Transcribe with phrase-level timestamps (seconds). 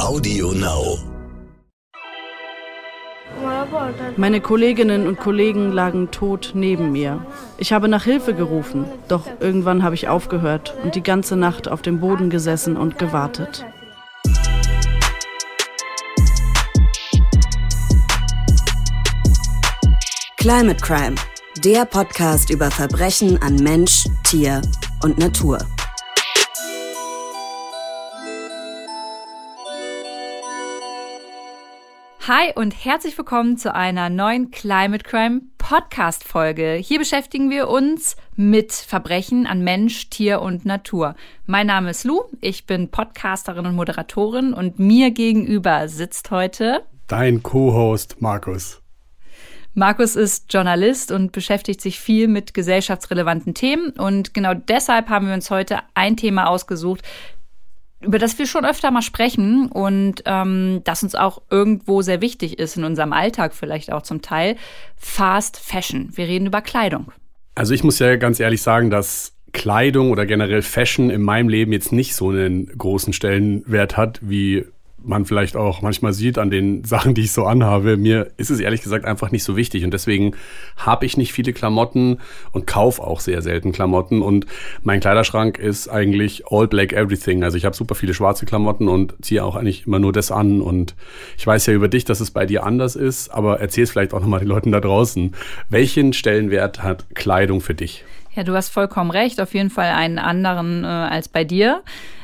[0.00, 0.98] Audio Now.
[4.16, 7.24] Meine Kolleginnen und Kollegen lagen tot neben mir.
[7.56, 11.80] Ich habe nach Hilfe gerufen, doch irgendwann habe ich aufgehört und die ganze Nacht auf
[11.80, 13.64] dem Boden gesessen und gewartet.
[20.36, 21.14] Climate Crime,
[21.64, 24.60] der Podcast über Verbrechen an Mensch, Tier
[25.02, 25.58] und Natur.
[32.32, 36.74] Hi und herzlich willkommen zu einer neuen Climate Crime Podcast Folge.
[36.74, 41.16] Hier beschäftigen wir uns mit Verbrechen an Mensch, Tier und Natur.
[41.46, 47.42] Mein Name ist Lou, ich bin Podcasterin und Moderatorin und mir gegenüber sitzt heute dein
[47.42, 48.80] Co-Host Markus.
[49.74, 53.90] Markus ist Journalist und beschäftigt sich viel mit gesellschaftsrelevanten Themen.
[53.90, 57.02] Und genau deshalb haben wir uns heute ein Thema ausgesucht,
[58.00, 62.58] über das wir schon öfter mal sprechen und ähm, das uns auch irgendwo sehr wichtig
[62.58, 64.56] ist in unserem Alltag vielleicht auch zum Teil.
[64.96, 66.10] Fast Fashion.
[66.16, 67.12] Wir reden über Kleidung.
[67.54, 71.72] Also ich muss ja ganz ehrlich sagen, dass Kleidung oder generell Fashion in meinem Leben
[71.72, 74.64] jetzt nicht so einen großen Stellenwert hat wie
[75.04, 77.96] man vielleicht auch manchmal sieht an den Sachen, die ich so anhabe.
[77.96, 80.32] Mir ist es ehrlich gesagt einfach nicht so wichtig und deswegen
[80.76, 82.18] habe ich nicht viele Klamotten
[82.52, 84.46] und kaufe auch sehr selten Klamotten und
[84.82, 87.44] mein Kleiderschrank ist eigentlich all black everything.
[87.44, 90.60] Also ich habe super viele schwarze Klamotten und ziehe auch eigentlich immer nur das an
[90.60, 90.94] und
[91.36, 94.14] ich weiß ja über dich, dass es bei dir anders ist, aber erzähl es vielleicht
[94.14, 95.34] auch nochmal den Leuten da draußen.
[95.68, 98.04] Welchen Stellenwert hat Kleidung für dich?
[98.34, 101.82] Ja, du hast vollkommen recht, auf jeden Fall einen anderen äh, als bei dir.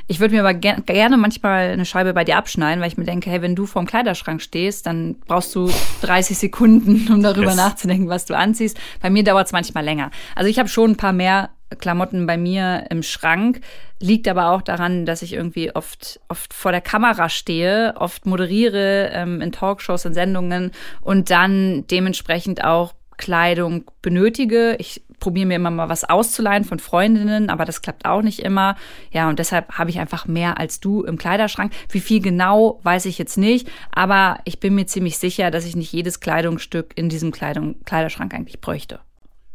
[0.09, 3.05] Ich würde mir aber ger gerne manchmal eine Scheibe bei dir abschneiden, weil ich mir
[3.05, 5.71] denke, hey, wenn du vorm Kleiderschrank stehst, dann brauchst du
[6.03, 7.57] 30 Sekunden, um darüber yes.
[7.57, 8.79] nachzudenken, was du anziehst.
[9.01, 10.11] Bei mir dauert es manchmal länger.
[10.35, 13.61] Also ich habe schon ein paar mehr Klamotten bei mir im Schrank.
[13.99, 19.11] Liegt aber auch daran, dass ich irgendwie oft, oft vor der Kamera stehe, oft moderiere
[19.13, 24.77] ähm, in Talkshows, in Sendungen und dann dementsprechend auch Kleidung benötige.
[24.79, 28.77] Ich probiere mir immer mal was auszuleihen von Freundinnen, aber das klappt auch nicht immer.
[29.11, 31.73] Ja, und deshalb habe ich einfach mehr als du im Kleiderschrank.
[31.91, 35.75] Wie viel genau, weiß ich jetzt nicht, aber ich bin mir ziemlich sicher, dass ich
[35.75, 39.01] nicht jedes Kleidungsstück in diesem Kleidung, Kleiderschrank eigentlich bräuchte.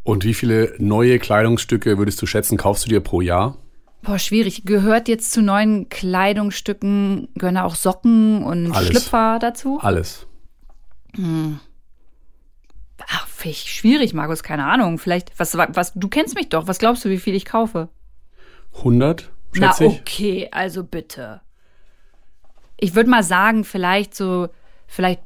[0.03, 3.55] Und wie viele neue Kleidungsstücke würdest du schätzen, kaufst du dir pro Jahr?
[4.01, 4.65] Boah, schwierig.
[4.65, 8.89] Gehört jetzt zu neuen Kleidungsstücken, gehören auch Socken und Alles.
[8.89, 9.79] Schlüpfer dazu?
[9.81, 10.27] Alles.
[11.15, 11.61] Hm.
[13.09, 14.97] Ach, ich schwierig, Markus, keine Ahnung.
[14.97, 16.67] Vielleicht, was, was, du kennst mich doch.
[16.67, 17.89] Was glaubst du, wie viel ich kaufe?
[18.77, 21.41] 100, Na, okay, also bitte.
[22.77, 24.49] Ich würde mal sagen, vielleicht so,
[24.87, 25.21] vielleicht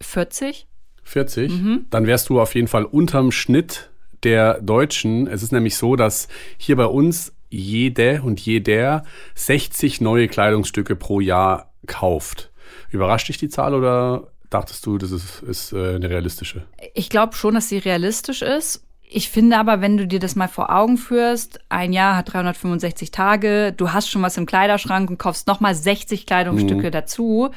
[0.00, 0.66] 40.
[1.02, 1.50] 40?
[1.50, 1.86] Mhm.
[1.90, 3.90] Dann wärst du auf jeden Fall unterm Schnitt
[4.22, 5.26] der Deutschen.
[5.26, 9.04] Es ist nämlich so, dass hier bei uns jede und jeder
[9.34, 12.52] 60 neue Kleidungsstücke pro Jahr kauft.
[12.90, 16.66] Überrascht dich die Zahl oder dachtest du, das ist, ist äh, eine realistische?
[16.94, 18.84] Ich glaube schon, dass sie realistisch ist.
[19.12, 23.10] Ich finde aber, wenn du dir das mal vor Augen führst, ein Jahr hat 365
[23.10, 26.92] Tage, du hast schon was im Kleiderschrank und kaufst nochmal 60 Kleidungsstücke mhm.
[26.92, 27.50] dazu.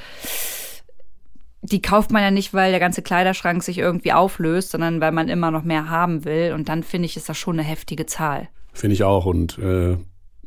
[1.62, 5.30] Die kauft man ja nicht, weil der ganze Kleiderschrank sich irgendwie auflöst, sondern weil man
[5.30, 6.54] immer noch mehr haben will.
[6.54, 8.50] Und dann finde ich, ist das schon eine heftige Zahl.
[8.74, 9.26] Finde ich auch.
[9.26, 9.98] Und äh,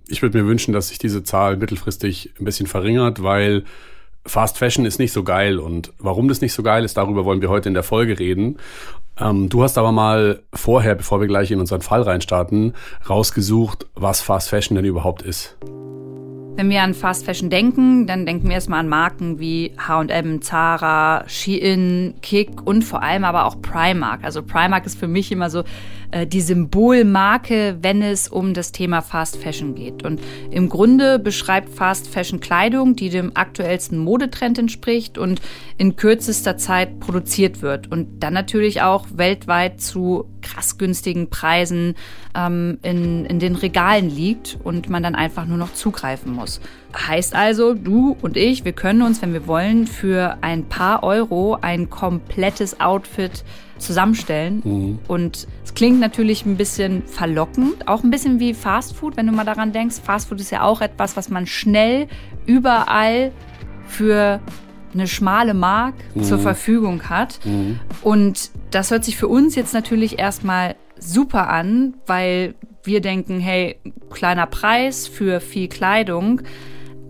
[0.09, 3.65] ich würde mir wünschen, dass sich diese Zahl mittelfristig ein bisschen verringert, weil
[4.27, 7.41] Fast Fashion ist nicht so geil und warum das nicht so geil ist, darüber wollen
[7.41, 8.59] wir heute in der Folge reden.
[9.19, 12.75] Ähm, du hast aber mal vorher, bevor wir gleich in unseren Fall reinstarten,
[13.09, 15.57] rausgesucht, was Fast Fashion denn überhaupt ist.
[16.57, 21.25] Wenn wir an Fast Fashion denken, dann denken wir erstmal an Marken wie H&M, Zara,
[21.29, 24.25] Shein, Kick und vor allem aber auch Primark.
[24.25, 25.65] Also Primark ist für mich immer so
[26.11, 30.05] äh, die Symbolmarke, wenn es um das Thema Fast Fashion geht.
[30.05, 35.41] Und im Grunde beschreibt Fast Fashion Kleidung, die dem aktuellsten Modetrend entspricht und
[35.79, 41.95] in kürzester Zeit produziert wird und dann natürlich auch weltweit zu krass günstigen Preisen
[42.35, 46.61] ähm, in, in den Regalen liegt und man dann einfach nur noch zugreifen muss.
[46.97, 51.59] Heißt also, du und ich, wir können uns, wenn wir wollen, für ein paar Euro
[51.61, 53.45] ein komplettes Outfit
[53.79, 54.63] zusammenstellen.
[54.65, 54.99] Mhm.
[55.09, 59.45] Und es klingt natürlich ein bisschen verlockend, auch ein bisschen wie Fastfood, wenn du mal
[59.45, 59.97] daran denkst.
[60.03, 62.09] Fastfood ist ja auch etwas, was man schnell
[62.47, 63.33] überall
[63.87, 64.41] für
[64.95, 66.23] eine schmale Mark mhm.
[66.25, 67.39] zur Verfügung hat.
[67.45, 67.79] Mhm.
[68.03, 73.79] Und das hört sich für uns jetzt natürlich erstmal super an, weil wir denken, hey,
[74.11, 76.41] kleiner Preis für viel Kleidung.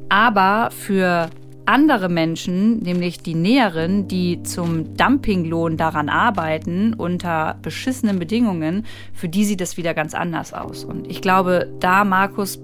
[0.09, 1.29] Aber für
[1.67, 9.45] andere Menschen, nämlich die Näheren, die zum Dumpinglohn daran arbeiten, unter beschissenen Bedingungen, für die
[9.45, 10.85] sieht das wieder ganz anders aus.
[10.85, 12.61] Und ich glaube, da, Markus,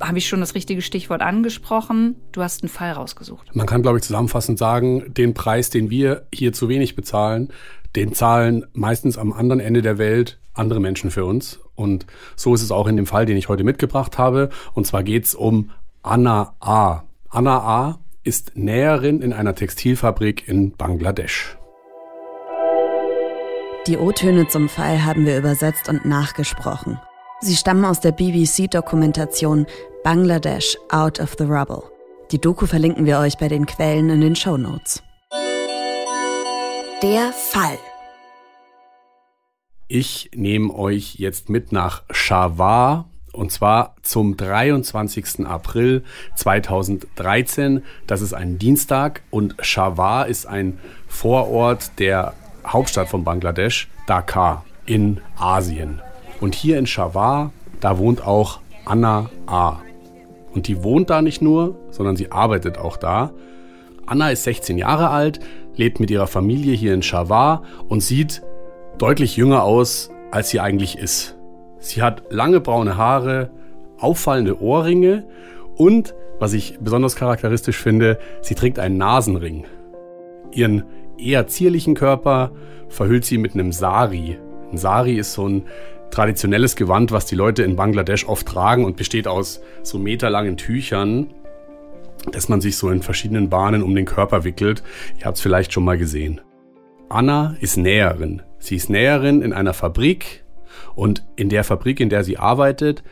[0.00, 2.16] habe ich schon das richtige Stichwort angesprochen.
[2.32, 3.54] Du hast einen Fall rausgesucht.
[3.54, 7.48] Man kann, glaube ich, zusammenfassend sagen, den Preis, den wir hier zu wenig bezahlen,
[7.96, 11.60] den zahlen meistens am anderen Ende der Welt andere Menschen für uns.
[11.74, 12.06] Und
[12.36, 14.50] so ist es auch in dem Fall, den ich heute mitgebracht habe.
[14.74, 15.70] Und zwar geht es um
[16.02, 17.04] Anna A.
[17.28, 17.98] Anna A.
[18.28, 21.56] ist Näherin in einer Textilfabrik in Bangladesch.
[23.86, 27.00] Die O-Töne zum Fall haben wir übersetzt und nachgesprochen.
[27.40, 29.66] Sie stammen aus der BBC-Dokumentation
[30.04, 31.84] Bangladesh Out of the Rubble.
[32.30, 35.02] Die Doku verlinken wir euch bei den Quellen in den Show Notes.
[37.02, 37.78] Der Fall.
[39.86, 43.08] Ich nehme euch jetzt mit nach Shawar
[43.38, 45.46] und zwar zum 23.
[45.46, 46.02] April
[46.34, 47.84] 2013.
[48.08, 52.34] Das ist ein Dienstag und Shawar ist ein Vorort der
[52.66, 56.02] Hauptstadt von Bangladesch, Dhaka, in Asien.
[56.40, 59.76] Und hier in Shawar, da wohnt auch Anna A.
[60.52, 63.30] Und die wohnt da nicht nur, sondern sie arbeitet auch da.
[64.04, 65.38] Anna ist 16 Jahre alt,
[65.76, 68.42] lebt mit ihrer Familie hier in Shawar und sieht
[68.98, 71.37] deutlich jünger aus, als sie eigentlich ist.
[71.78, 73.50] Sie hat lange braune Haare,
[73.98, 75.24] auffallende Ohrringe
[75.76, 79.64] und, was ich besonders charakteristisch finde, sie trägt einen Nasenring.
[80.52, 80.84] Ihren
[81.18, 82.52] eher zierlichen Körper
[82.88, 84.38] verhüllt sie mit einem Sari.
[84.70, 85.64] Ein Sari ist so ein
[86.10, 91.28] traditionelles Gewand, was die Leute in Bangladesch oft tragen und besteht aus so meterlangen Tüchern,
[92.32, 94.82] dass man sich so in verschiedenen Bahnen um den Körper wickelt.
[95.18, 96.40] Ihr habt es vielleicht schon mal gesehen.
[97.08, 98.42] Anna ist Näherin.
[98.58, 100.44] Sie ist Näherin in einer Fabrik
[100.98, 103.04] und in der Fabrik, in der sie arbeitet,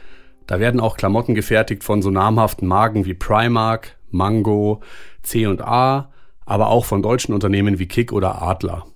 [0.48, 4.82] da werden auch Klamotten gefertigt von so namhaften Marken wie Primark, Mango,
[5.22, 6.10] C&A,
[6.44, 8.86] aber auch von deutschen Unternehmen wie Kick oder Adler.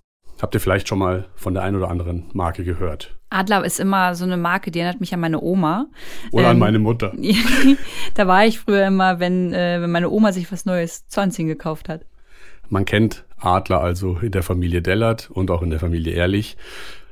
[0.43, 3.17] Habt ihr vielleicht schon mal von der einen oder anderen Marke gehört?
[3.29, 5.87] Adler ist immer so eine Marke, die erinnert mich an meine Oma.
[6.33, 7.13] Oder ähm, an meine Mutter.
[8.15, 11.47] da war ich früher immer, wenn, äh, wenn meine Oma sich was Neues zu anziehen
[11.47, 12.07] gekauft hat.
[12.69, 16.57] Man kennt Adler also in der Familie Dellert und auch in der Familie Ehrlich.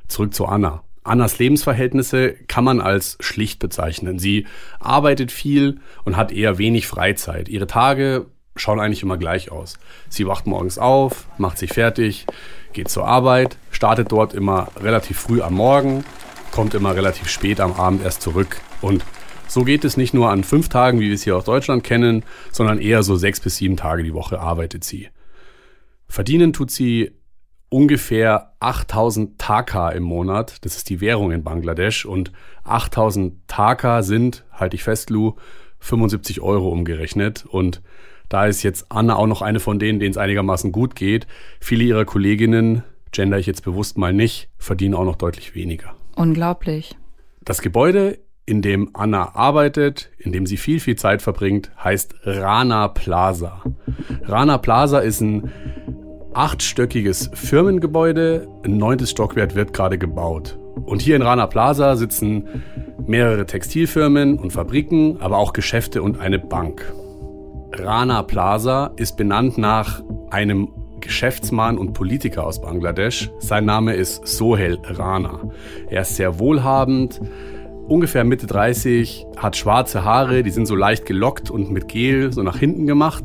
[0.09, 0.83] Zurück zu Anna.
[1.03, 4.19] Annas Lebensverhältnisse kann man als schlicht bezeichnen.
[4.19, 4.45] Sie
[4.79, 7.49] arbeitet viel und hat eher wenig Freizeit.
[7.49, 9.79] Ihre Tage schauen eigentlich immer gleich aus.
[10.09, 12.25] Sie wacht morgens auf, macht sich fertig,
[12.73, 16.03] geht zur Arbeit, startet dort immer relativ früh am Morgen,
[16.51, 18.57] kommt immer relativ spät am Abend erst zurück.
[18.81, 19.05] Und
[19.47, 22.23] so geht es nicht nur an fünf Tagen, wie wir es hier aus Deutschland kennen,
[22.51, 25.09] sondern eher so sechs bis sieben Tage die Woche arbeitet sie.
[26.07, 27.11] Verdienen tut sie
[27.69, 30.57] ungefähr 8000 Taka im Monat.
[30.65, 32.05] Das ist die Währung in Bangladesch.
[32.05, 32.31] Und
[32.63, 35.35] 8000 Taka sind, halte ich fest, Lou,
[35.79, 37.45] 75 Euro umgerechnet.
[37.45, 37.81] Und
[38.27, 41.27] da ist jetzt Anna auch noch eine von denen, denen es einigermaßen gut geht.
[41.59, 45.95] Viele ihrer Kolleginnen, gender ich jetzt bewusst mal nicht, verdienen auch noch deutlich weniger.
[46.15, 46.97] Unglaublich.
[47.41, 52.87] Das Gebäude, in dem Anna arbeitet, in dem sie viel, viel Zeit verbringt, heißt Rana
[52.87, 53.61] Plaza.
[54.23, 55.51] Rana Plaza ist ein
[56.33, 58.47] achtstöckiges Firmengebäude.
[58.63, 60.57] Ein neuntes Stockwerk wird gerade gebaut.
[60.85, 62.47] Und hier in Rana Plaza sitzen
[63.05, 66.93] mehrere Textilfirmen und Fabriken, aber auch Geschäfte und eine Bank.
[67.73, 73.31] Rana Plaza ist benannt nach einem Geschäftsmann und Politiker aus Bangladesch.
[73.39, 75.39] Sein Name ist Sohel Rana.
[75.89, 77.21] Er ist sehr wohlhabend,
[77.87, 82.43] ungefähr Mitte 30, hat schwarze Haare, die sind so leicht gelockt und mit Gel so
[82.43, 83.23] nach hinten gemacht.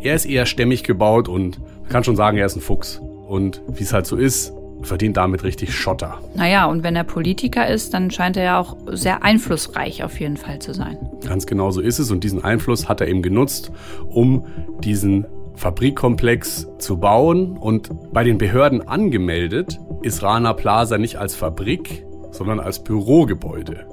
[0.00, 3.00] Er ist eher stämmig gebaut und man kann schon sagen, er ist ein Fuchs.
[3.28, 6.18] Und wie es halt so ist, verdient damit richtig Schotter.
[6.34, 10.36] Naja, und wenn er Politiker ist, dann scheint er ja auch sehr einflussreich auf jeden
[10.36, 10.98] Fall zu sein.
[11.26, 13.70] Ganz genau so ist es und diesen Einfluss hat er eben genutzt,
[14.08, 14.46] um
[14.80, 15.26] diesen
[15.56, 22.60] Fabrikkomplex zu bauen und bei den Behörden angemeldet ist Rana Plaza nicht als Fabrik, sondern
[22.60, 23.86] als Bürogebäude.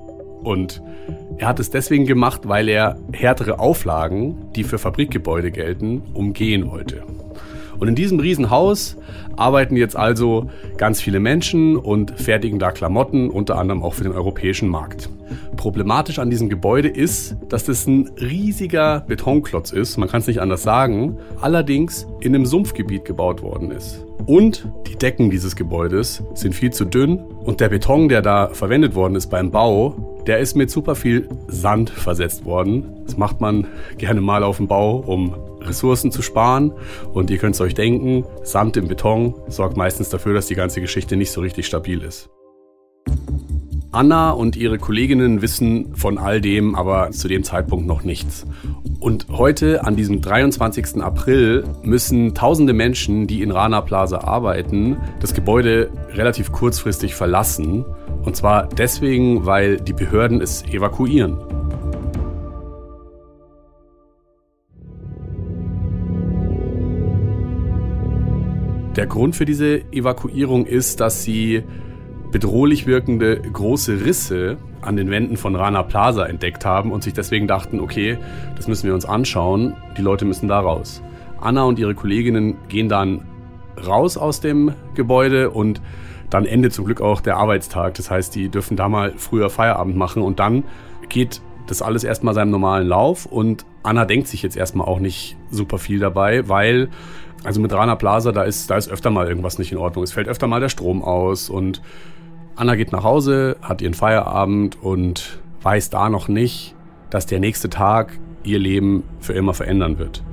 [0.43, 0.81] Und
[1.38, 7.03] er hat es deswegen gemacht, weil er härtere Auflagen, die für Fabrikgebäude gelten, umgehen wollte.
[7.81, 8.95] Und in diesem Riesenhaus
[9.38, 14.13] arbeiten jetzt also ganz viele Menschen und fertigen da Klamotten, unter anderem auch für den
[14.13, 15.09] europäischen Markt.
[15.57, 20.41] Problematisch an diesem Gebäude ist, dass das ein riesiger Betonklotz ist, man kann es nicht
[20.41, 24.05] anders sagen, allerdings in einem Sumpfgebiet gebaut worden ist.
[24.27, 28.93] Und die Decken dieses Gebäudes sind viel zu dünn und der Beton, der da verwendet
[28.93, 33.01] worden ist beim Bau, der ist mit super viel Sand versetzt worden.
[33.05, 33.65] Das macht man
[33.97, 36.74] gerne mal auf dem Bau, um Ressourcen zu sparen.
[37.13, 40.82] Und ihr könnt es euch denken, Sand im Beton sorgt meistens dafür, dass die ganze
[40.82, 42.30] Geschichte nicht so richtig stabil ist.
[43.94, 48.46] Anna und ihre Kolleginnen wissen von all dem aber zu dem Zeitpunkt noch nichts.
[49.01, 51.01] Und heute, an diesem 23.
[51.01, 57.84] April, müssen tausende Menschen, die in Rana Plaza arbeiten, das Gebäude relativ kurzfristig verlassen.
[58.24, 61.38] Und zwar deswegen, weil die Behörden es evakuieren.
[68.95, 71.63] Der Grund für diese Evakuierung ist, dass sie
[72.31, 77.48] bedrohlich wirkende große Risse an den Wänden von Rana Plaza entdeckt haben und sich deswegen
[77.48, 78.17] dachten, okay,
[78.57, 81.01] das müssen wir uns anschauen, die Leute müssen da raus.
[81.39, 83.25] Anna und ihre Kolleginnen gehen dann
[83.88, 85.81] raus aus dem Gebäude und
[86.29, 87.93] dann endet zum Glück auch der Arbeitstag.
[87.93, 90.65] Das heißt, die dürfen da mal früher Feierabend machen und dann
[91.07, 95.38] geht das alles erstmal seinem normalen Lauf und Anna denkt sich jetzt erstmal auch nicht
[95.50, 96.89] super viel dabei, weil
[97.44, 100.03] also mit Rana Plaza, da ist, da ist öfter mal irgendwas nicht in Ordnung.
[100.03, 101.82] Es fällt öfter mal der Strom aus und
[102.56, 106.75] Anna geht nach Hause, hat ihren Feierabend und weiß da noch nicht,
[107.10, 110.24] dass der nächste Tag ihr Leben für immer verändern wird.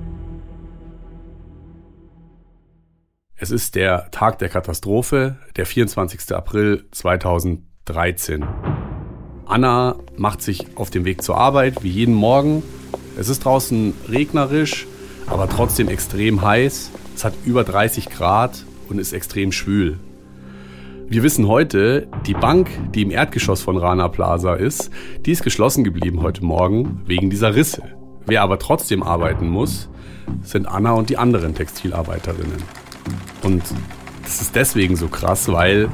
[3.36, 6.34] Es ist der Tag der Katastrophe, der 24.
[6.34, 8.44] April 2013.
[9.48, 12.62] Anna macht sich auf den Weg zur Arbeit, wie jeden Morgen.
[13.18, 14.86] Es ist draußen regnerisch,
[15.26, 16.90] aber trotzdem extrem heiß.
[17.16, 19.98] Es hat über 30 Grad und ist extrem schwül.
[21.08, 24.90] Wir wissen heute, die Bank, die im Erdgeschoss von Rana Plaza ist,
[25.24, 27.82] die ist geschlossen geblieben heute Morgen wegen dieser Risse.
[28.26, 29.88] Wer aber trotzdem arbeiten muss,
[30.42, 32.62] sind Anna und die anderen Textilarbeiterinnen.
[33.42, 33.62] Und
[34.22, 35.88] das ist deswegen so krass, weil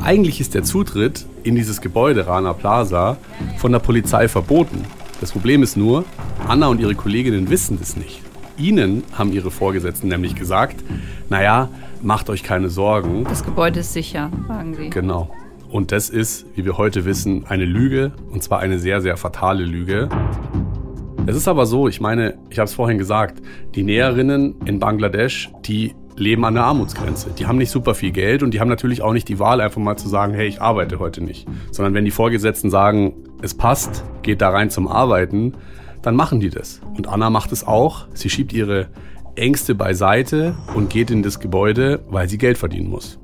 [0.00, 3.16] eigentlich ist der Zutritt in dieses Gebäude Rana Plaza
[3.56, 4.82] von der Polizei verboten.
[5.20, 6.04] Das Problem ist nur,
[6.48, 8.20] Anna und ihre Kolleginnen wissen das nicht.
[8.58, 10.82] Ihnen haben ihre Vorgesetzten nämlich gesagt,
[11.28, 11.68] naja,
[12.02, 13.24] macht euch keine Sorgen.
[13.24, 14.90] Das Gebäude ist sicher, sagen sie.
[14.90, 15.30] Genau.
[15.70, 19.64] Und das ist, wie wir heute wissen, eine Lüge, und zwar eine sehr, sehr fatale
[19.64, 20.08] Lüge.
[21.26, 23.42] Es ist aber so, ich meine, ich habe es vorhin gesagt,
[23.74, 27.30] die Näherinnen in Bangladesch, die leben an der Armutsgrenze.
[27.38, 29.80] Die haben nicht super viel Geld und die haben natürlich auch nicht die Wahl, einfach
[29.80, 31.46] mal zu sagen, hey, ich arbeite heute nicht.
[31.70, 35.54] Sondern wenn die Vorgesetzten sagen, es passt, geht da rein zum Arbeiten,
[36.02, 36.80] dann machen die das.
[36.96, 38.06] Und Anna macht es auch.
[38.14, 38.88] Sie schiebt ihre
[39.34, 43.18] Ängste beiseite und geht in das Gebäude, weil sie Geld verdienen muss.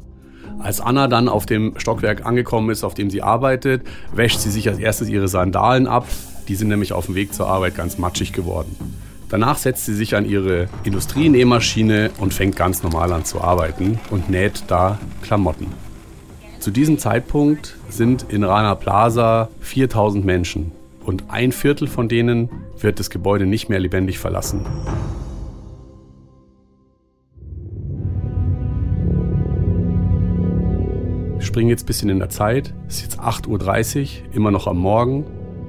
[0.59, 3.83] Als Anna dann auf dem Stockwerk angekommen ist, auf dem sie arbeitet,
[4.15, 6.07] wäscht sie sich als erstes ihre Sandalen ab.
[6.49, 8.77] Die sind nämlich auf dem Weg zur Arbeit ganz matschig geworden.
[9.33, 14.29] Danach setzt sie sich an ihre Industrienähmaschine und fängt ganz normal an zu arbeiten und
[14.29, 15.69] näht da Klamotten.
[16.59, 20.71] Zu diesem Zeitpunkt sind in Rana Plaza 4000 Menschen
[21.03, 24.67] und ein Viertel von denen wird das Gebäude nicht mehr lebendig verlassen.
[31.37, 32.75] Wir springen jetzt ein bisschen in der Zeit.
[32.87, 35.25] Es ist jetzt 8.30 Uhr, immer noch am Morgen.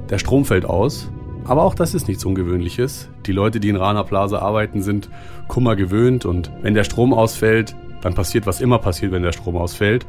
[0.09, 1.09] Der Strom fällt aus
[1.45, 3.09] aber auch das ist nichts Ungewöhnliches.
[3.25, 5.09] Die Leute, die in Rana Plaza arbeiten, sind
[5.47, 9.57] Kummer gewöhnt und wenn der Strom ausfällt, dann passiert, was immer passiert, wenn der Strom
[9.57, 10.05] ausfällt.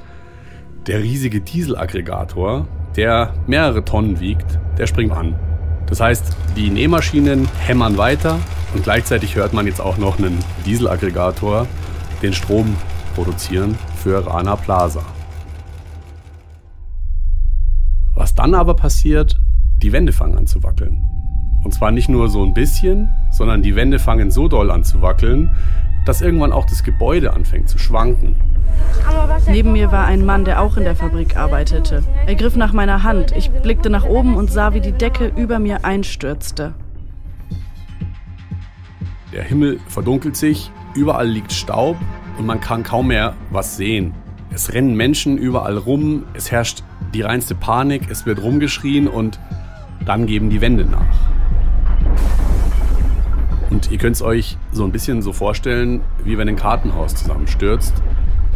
[0.86, 5.34] Der riesige Dieselaggregator, der mehrere Tonnen wiegt, der springt an.
[5.86, 8.38] Das heißt, die Nähmaschinen hämmern weiter
[8.74, 11.66] und gleichzeitig hört man jetzt auch noch einen Dieselaggregator
[12.22, 12.76] den Strom
[13.14, 15.04] produzieren für Rana Plaza.
[18.14, 19.38] Was dann aber passiert,
[19.82, 21.13] die Wände fangen an zu wackeln.
[21.64, 25.02] Und zwar nicht nur so ein bisschen, sondern die Wände fangen so doll an zu
[25.02, 25.50] wackeln,
[26.04, 28.36] dass irgendwann auch das Gebäude anfängt zu schwanken.
[29.48, 32.02] Neben mir war ein Mann, der auch in der Fabrik arbeitete.
[32.26, 33.32] Er griff nach meiner Hand.
[33.36, 36.74] Ich blickte nach oben und sah, wie die Decke über mir einstürzte.
[39.32, 41.96] Der Himmel verdunkelt sich, überall liegt Staub
[42.38, 44.14] und man kann kaum mehr was sehen.
[44.52, 49.40] Es rennen Menschen überall rum, es herrscht die reinste Panik, es wird rumgeschrien und
[50.06, 51.02] dann geben die Wände nach.
[53.90, 57.94] Ihr könnt es euch so ein bisschen so vorstellen, wie wenn ein Kartenhaus zusammenstürzt.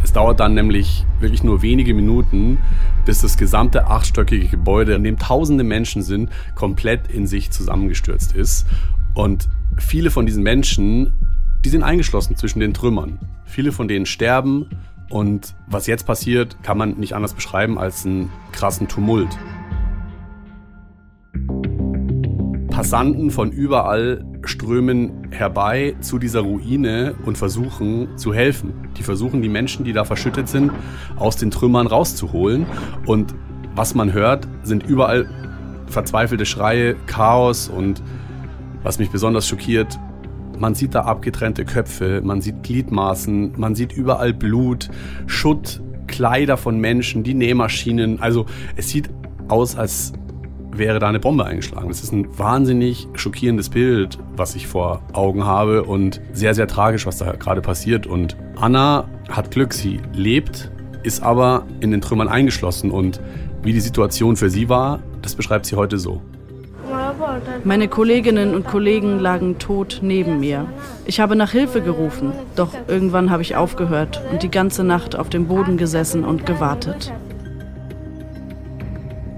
[0.03, 2.57] Es dauert dann nämlich wirklich nur wenige Minuten,
[3.05, 8.65] bis das gesamte achtstöckige Gebäude, in dem tausende Menschen sind, komplett in sich zusammengestürzt ist.
[9.13, 11.13] Und viele von diesen Menschen,
[11.65, 13.19] die sind eingeschlossen zwischen den Trümmern.
[13.45, 14.67] Viele von denen sterben
[15.09, 19.29] und was jetzt passiert, kann man nicht anders beschreiben als einen krassen Tumult.
[22.79, 28.73] Passanten von überall strömen herbei zu dieser Ruine und versuchen zu helfen.
[28.97, 30.71] Die versuchen die Menschen, die da verschüttet sind,
[31.17, 32.65] aus den Trümmern rauszuholen.
[33.05, 33.35] Und
[33.75, 35.29] was man hört, sind überall
[35.87, 38.01] verzweifelte Schreie, Chaos und
[38.81, 39.99] was mich besonders schockiert,
[40.57, 44.89] man sieht da abgetrennte Köpfe, man sieht Gliedmaßen, man sieht überall Blut,
[45.27, 48.21] Schutt, Kleider von Menschen, die Nähmaschinen.
[48.21, 48.45] Also
[48.77, 49.09] es sieht
[49.49, 50.13] aus, als
[50.71, 51.87] wäre da eine Bombe eingeschlagen.
[51.87, 57.05] Das ist ein wahnsinnig schockierendes Bild, was ich vor Augen habe und sehr, sehr tragisch,
[57.05, 58.07] was da gerade passiert.
[58.07, 60.71] Und Anna hat Glück, sie lebt,
[61.03, 63.19] ist aber in den Trümmern eingeschlossen und
[63.63, 66.21] wie die Situation für sie war, das beschreibt sie heute so.
[67.63, 70.65] Meine Kolleginnen und Kollegen lagen tot neben mir.
[71.05, 75.29] Ich habe nach Hilfe gerufen, doch irgendwann habe ich aufgehört und die ganze Nacht auf
[75.29, 77.11] dem Boden gesessen und gewartet.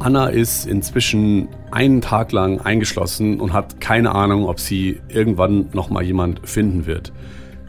[0.02, 5.92] Anna ist inzwischen einen Tag lang eingeschlossen und hat keine Ahnung, ob sie irgendwann noch
[5.92, 7.14] mal jemand finden wird.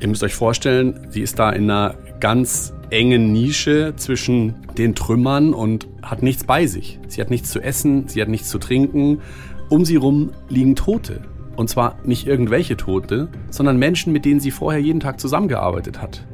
[0.01, 5.53] Ihr müsst euch vorstellen, sie ist da in einer ganz engen Nische zwischen den Trümmern
[5.53, 6.99] und hat nichts bei sich.
[7.07, 9.21] Sie hat nichts zu essen, sie hat nichts zu trinken.
[9.69, 11.21] Um sie rum liegen Tote.
[11.57, 16.25] Und zwar nicht irgendwelche Tote, sondern Menschen, mit denen sie vorher jeden Tag zusammengearbeitet hat.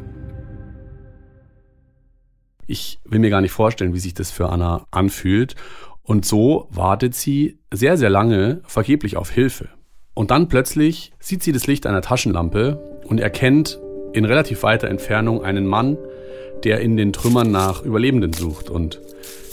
[2.70, 5.56] Ich will mir gar nicht vorstellen, wie sich das für Anna anfühlt.
[6.08, 9.68] Und so wartet sie sehr, sehr lange vergeblich auf Hilfe.
[10.14, 13.78] Und dann plötzlich sieht sie das Licht einer Taschenlampe und erkennt
[14.14, 15.98] in relativ weiter Entfernung einen Mann,
[16.64, 18.70] der in den Trümmern nach Überlebenden sucht.
[18.70, 19.02] Und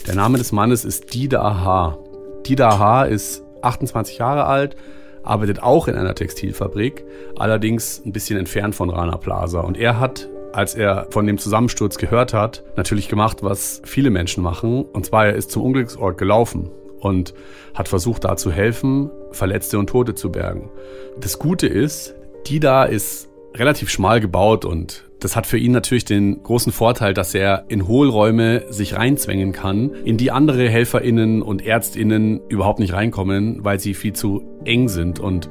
[0.08, 1.98] der Name des Mannes ist Dida Aha.
[2.46, 4.78] Dida Aha ist 28 Jahre alt,
[5.24, 7.04] arbeitet auch in einer Textilfabrik,
[7.36, 9.60] allerdings ein bisschen entfernt von Rana Plaza.
[9.60, 14.42] Und er hat als er von dem Zusammensturz gehört hat, natürlich gemacht, was viele Menschen
[14.42, 14.86] machen.
[14.86, 17.34] Und zwar, er ist zum Unglücksort gelaufen und
[17.74, 20.72] hat versucht, da zu helfen, Verletzte und Tote zu bergen.
[21.20, 22.16] Das Gute ist,
[22.48, 27.14] die da ist relativ schmal gebaut und das hat für ihn natürlich den großen Vorteil,
[27.14, 32.94] dass er in Hohlräume sich reinzwängen kann, in die andere HelferInnen und ÄrztInnen überhaupt nicht
[32.94, 35.20] reinkommen, weil sie viel zu eng sind.
[35.20, 35.50] Und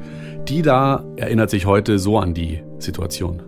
[0.49, 3.42] die da erinnert sich heute so an die Situation.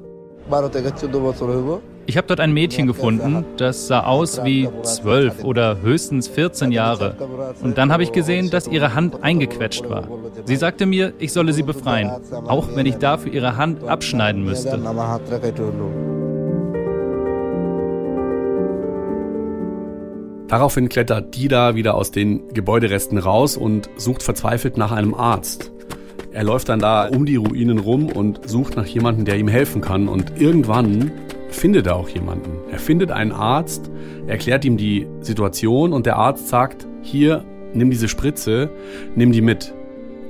[2.09, 7.17] Ich habe dort ein Mädchen gefunden, das sah aus wie zwölf oder höchstens 14 Jahre.
[7.63, 10.09] Und dann habe ich gesehen, dass ihre Hand eingequetscht war.
[10.45, 12.11] Sie sagte mir, ich solle sie befreien,
[12.47, 14.79] auch wenn ich dafür ihre Hand abschneiden müsste.
[20.49, 25.73] Daraufhin klettert Dida wieder aus den Gebäuderesten raus und sucht verzweifelt nach einem Arzt.
[26.37, 29.81] Er läuft dann da um die Ruinen rum und sucht nach jemandem, der ihm helfen
[29.81, 30.07] kann.
[30.07, 31.11] Und irgendwann
[31.49, 32.59] findet er auch jemanden.
[32.71, 33.91] Er findet einen Arzt,
[34.27, 38.69] erklärt ihm die Situation und der Arzt sagt, hier, nimm diese Spritze,
[39.15, 39.73] nimm die mit.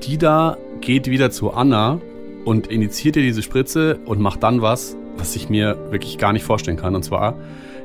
[0.04, 2.00] Die da geht wieder zu Anna
[2.44, 6.44] und initiiert ihr diese Spritze und macht dann was, was ich mir wirklich gar nicht
[6.44, 6.94] vorstellen kann.
[6.94, 7.34] Und zwar,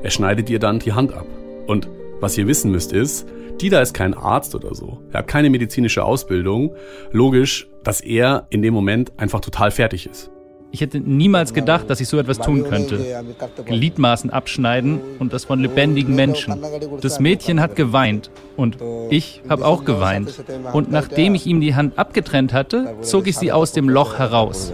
[0.04, 1.26] er schneidet ihr dann die Hand ab.
[1.66, 1.88] Und
[2.20, 3.26] was ihr wissen müsst ist,
[3.62, 4.98] Dida ist kein Arzt oder so.
[5.12, 6.74] Er hat keine medizinische Ausbildung.
[7.12, 10.32] Logisch, dass er in dem Moment einfach total fertig ist.
[10.72, 13.22] Ich hätte niemals gedacht, dass ich so etwas tun könnte.
[13.64, 16.60] Gliedmaßen abschneiden und das von lebendigen Menschen.
[17.02, 18.78] Das Mädchen hat geweint und
[19.10, 20.42] ich habe auch geweint.
[20.72, 24.72] Und nachdem ich ihm die Hand abgetrennt hatte, zog ich sie aus dem Loch heraus.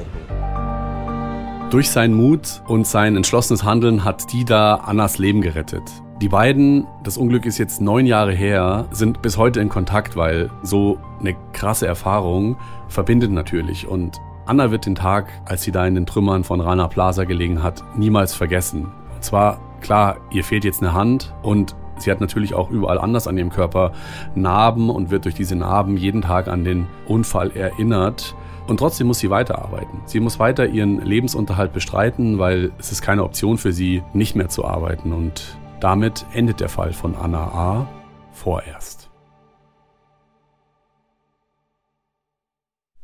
[1.70, 5.82] Durch seinen Mut und sein entschlossenes Handeln hat Dida Annas Leben gerettet.
[6.20, 10.50] Die beiden, das Unglück ist jetzt neun Jahre her, sind bis heute in Kontakt, weil
[10.64, 12.56] so eine krasse Erfahrung
[12.88, 13.86] verbindet natürlich.
[13.86, 17.62] Und Anna wird den Tag, als sie da in den Trümmern von Rana Plaza gelegen
[17.62, 18.88] hat, niemals vergessen.
[19.14, 23.28] Und zwar, klar, ihr fehlt jetzt eine Hand und sie hat natürlich auch überall anders
[23.28, 23.92] an ihrem Körper
[24.34, 28.34] Narben und wird durch diese Narben jeden Tag an den Unfall erinnert.
[28.66, 30.00] Und trotzdem muss sie weiterarbeiten.
[30.04, 34.48] Sie muss weiter ihren Lebensunterhalt bestreiten, weil es ist keine Option für sie, nicht mehr
[34.48, 35.12] zu arbeiten.
[35.12, 37.88] Und damit endet der Fall von Anna A.
[38.32, 39.10] vorerst.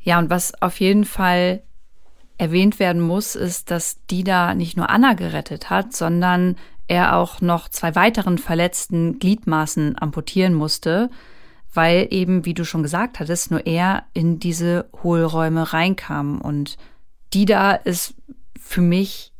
[0.01, 1.63] Ja, und was auf jeden Fall
[2.37, 6.57] erwähnt werden muss, ist, dass Dida nicht nur Anna gerettet hat, sondern
[6.87, 11.11] er auch noch zwei weiteren verletzten Gliedmaßen amputieren musste,
[11.73, 16.41] weil eben, wie du schon gesagt hattest, nur er in diese Hohlräume reinkam.
[16.41, 16.77] Und
[17.33, 18.15] Dida ist
[18.61, 19.33] für mich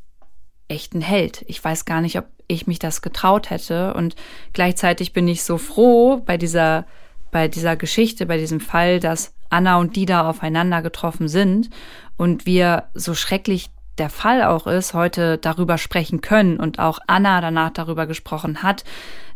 [0.69, 1.45] echt ein Held.
[1.47, 3.95] Ich weiß gar nicht, ob ich mich das getraut hätte.
[3.95, 4.17] Und
[4.53, 6.87] gleichzeitig bin ich so froh bei dieser,
[7.31, 11.71] bei dieser Geschichte, bei diesem Fall, dass Anna und Dida aufeinander getroffen sind
[12.17, 17.41] und wir, so schrecklich der Fall auch ist, heute darüber sprechen können und auch Anna
[17.41, 18.85] danach darüber gesprochen hat.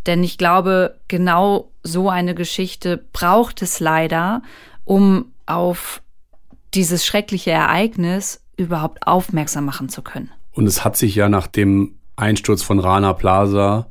[0.07, 4.43] Denn ich glaube, genau so eine Geschichte braucht es leider,
[4.85, 6.03] um auf
[6.75, 10.31] dieses schreckliche Ereignis überhaupt aufmerksam machen zu können.
[10.53, 13.87] Und es hat sich ja nach dem Einsturz von Rana Plaza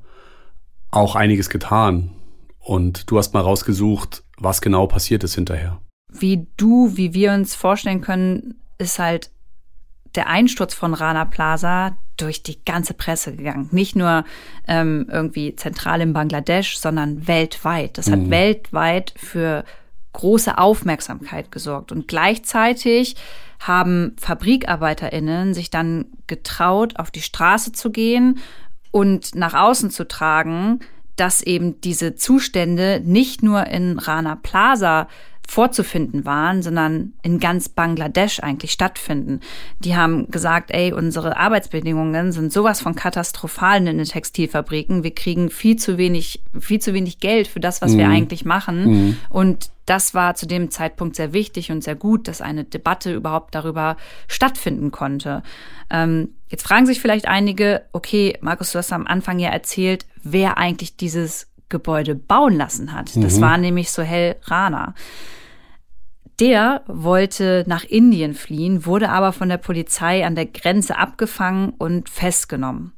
[0.91, 2.11] auch einiges getan.
[2.59, 5.79] Und du hast mal rausgesucht, was genau passiert ist hinterher.
[6.11, 9.31] Wie du, wie wir uns vorstellen können, ist halt
[10.15, 13.69] der Einsturz von Rana Plaza durch die ganze Presse gegangen.
[13.71, 14.25] Nicht nur
[14.67, 17.97] ähm, irgendwie zentral in Bangladesch, sondern weltweit.
[17.97, 18.31] Das hat mhm.
[18.31, 19.63] weltweit für
[20.17, 21.91] große Aufmerksamkeit gesorgt.
[21.91, 23.15] Und gleichzeitig
[23.59, 28.39] haben FabrikarbeiterInnen sich dann getraut, auf die Straße zu gehen
[28.91, 30.79] und nach außen zu tragen,
[31.17, 35.07] dass eben diese Zustände nicht nur in Rana Plaza
[35.47, 39.39] vorzufinden waren, sondern in ganz Bangladesch eigentlich stattfinden.
[39.79, 45.03] Die haben gesagt, ey, unsere Arbeitsbedingungen sind sowas von katastrophal in den Textilfabriken.
[45.03, 47.97] Wir kriegen viel zu wenig, viel zu wenig Geld für das, was mhm.
[47.97, 48.85] wir eigentlich machen.
[48.85, 49.17] Mhm.
[49.29, 53.55] Und das war zu dem Zeitpunkt sehr wichtig und sehr gut, dass eine Debatte überhaupt
[53.55, 53.95] darüber
[54.27, 55.43] stattfinden konnte.
[55.89, 60.57] Ähm, jetzt fragen sich vielleicht einige, okay, Markus, du hast am Anfang ja erzählt, wer
[60.57, 63.15] eigentlich dieses Gebäude bauen lassen hat.
[63.15, 63.41] Das mhm.
[63.41, 64.93] war nämlich Sohel Rana.
[66.39, 72.09] Der wollte nach Indien fliehen, wurde aber von der Polizei an der Grenze abgefangen und
[72.09, 72.93] festgenommen.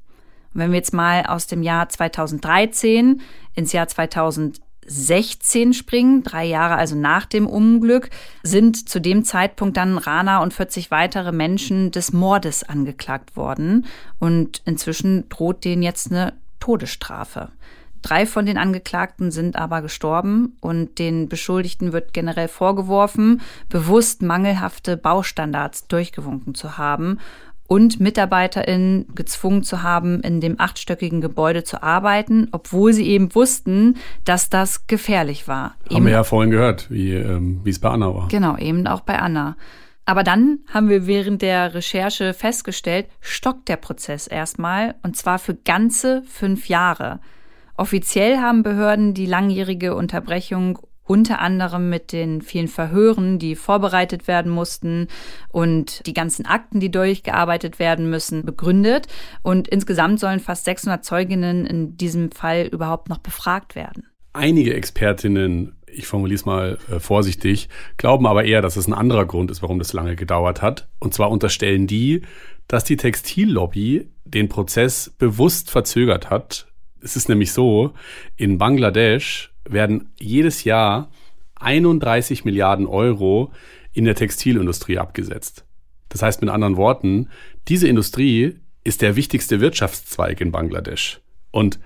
[0.53, 3.21] Und wenn wir jetzt mal aus dem Jahr 2013
[3.53, 8.09] ins Jahr 2016 springen, drei Jahre also nach dem Unglück,
[8.43, 13.85] sind zu dem Zeitpunkt dann Rana und 40 weitere Menschen des Mordes angeklagt worden.
[14.19, 17.49] Und inzwischen droht denen jetzt eine Todesstrafe.
[18.01, 24.97] Drei von den Angeklagten sind aber gestorben und den Beschuldigten wird generell vorgeworfen, bewusst mangelhafte
[24.97, 27.19] Baustandards durchgewunken zu haben
[27.69, 33.97] und MitarbeiterInnen gezwungen zu haben, in dem achtstöckigen Gebäude zu arbeiten, obwohl sie eben wussten,
[34.25, 35.75] dass das gefährlich war.
[35.85, 38.27] Haben eben, wir ja vorhin gehört, wie ähm, wie es bei Anna war.
[38.29, 39.55] Genau, eben auch bei Anna.
[40.05, 45.53] Aber dann haben wir während der Recherche festgestellt, stockt der Prozess erstmal und zwar für
[45.53, 47.19] ganze fünf Jahre.
[47.79, 54.51] Offiziell haben Behörden die langjährige Unterbrechung unter anderem mit den vielen Verhören, die vorbereitet werden
[54.51, 55.07] mussten
[55.47, 59.07] und die ganzen Akten, die durchgearbeitet werden müssen, begründet.
[59.43, 64.03] Und insgesamt sollen fast 600 Zeuginnen in diesem Fall überhaupt noch befragt werden.
[64.33, 69.25] Einige Expertinnen, ich formuliere es mal äh, vorsichtig, glauben aber eher, dass es ein anderer
[69.25, 70.89] Grund ist, warum das lange gedauert hat.
[70.99, 72.23] Und zwar unterstellen die,
[72.67, 76.68] dass die Textillobby den Prozess bewusst verzögert hat,
[77.01, 77.93] es ist nämlich so,
[78.35, 81.09] in Bangladesch werden jedes Jahr
[81.55, 83.51] 31 Milliarden Euro
[83.93, 85.65] in der Textilindustrie abgesetzt.
[86.09, 87.29] Das heißt mit anderen Worten,
[87.67, 91.19] diese Industrie ist der wichtigste Wirtschaftszweig in Bangladesch.
[91.51, 91.79] Und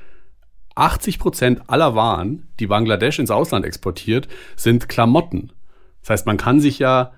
[0.76, 5.52] 80 Prozent aller Waren, die Bangladesch ins Ausland exportiert, sind Klamotten.
[6.02, 7.14] Das heißt, man kann sich ja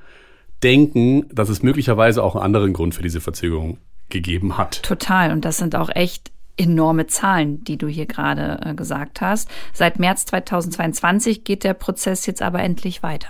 [0.63, 3.77] denken, dass es möglicherweise auch einen anderen Grund für diese Verzögerung
[4.09, 4.83] gegeben hat.
[4.83, 5.31] Total.
[5.31, 9.49] Und das sind auch echt enorme Zahlen, die du hier gerade äh, gesagt hast.
[9.73, 13.29] Seit März 2022 geht der Prozess jetzt aber endlich weiter.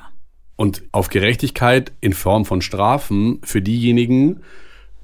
[0.56, 4.42] Und auf Gerechtigkeit in Form von Strafen für diejenigen,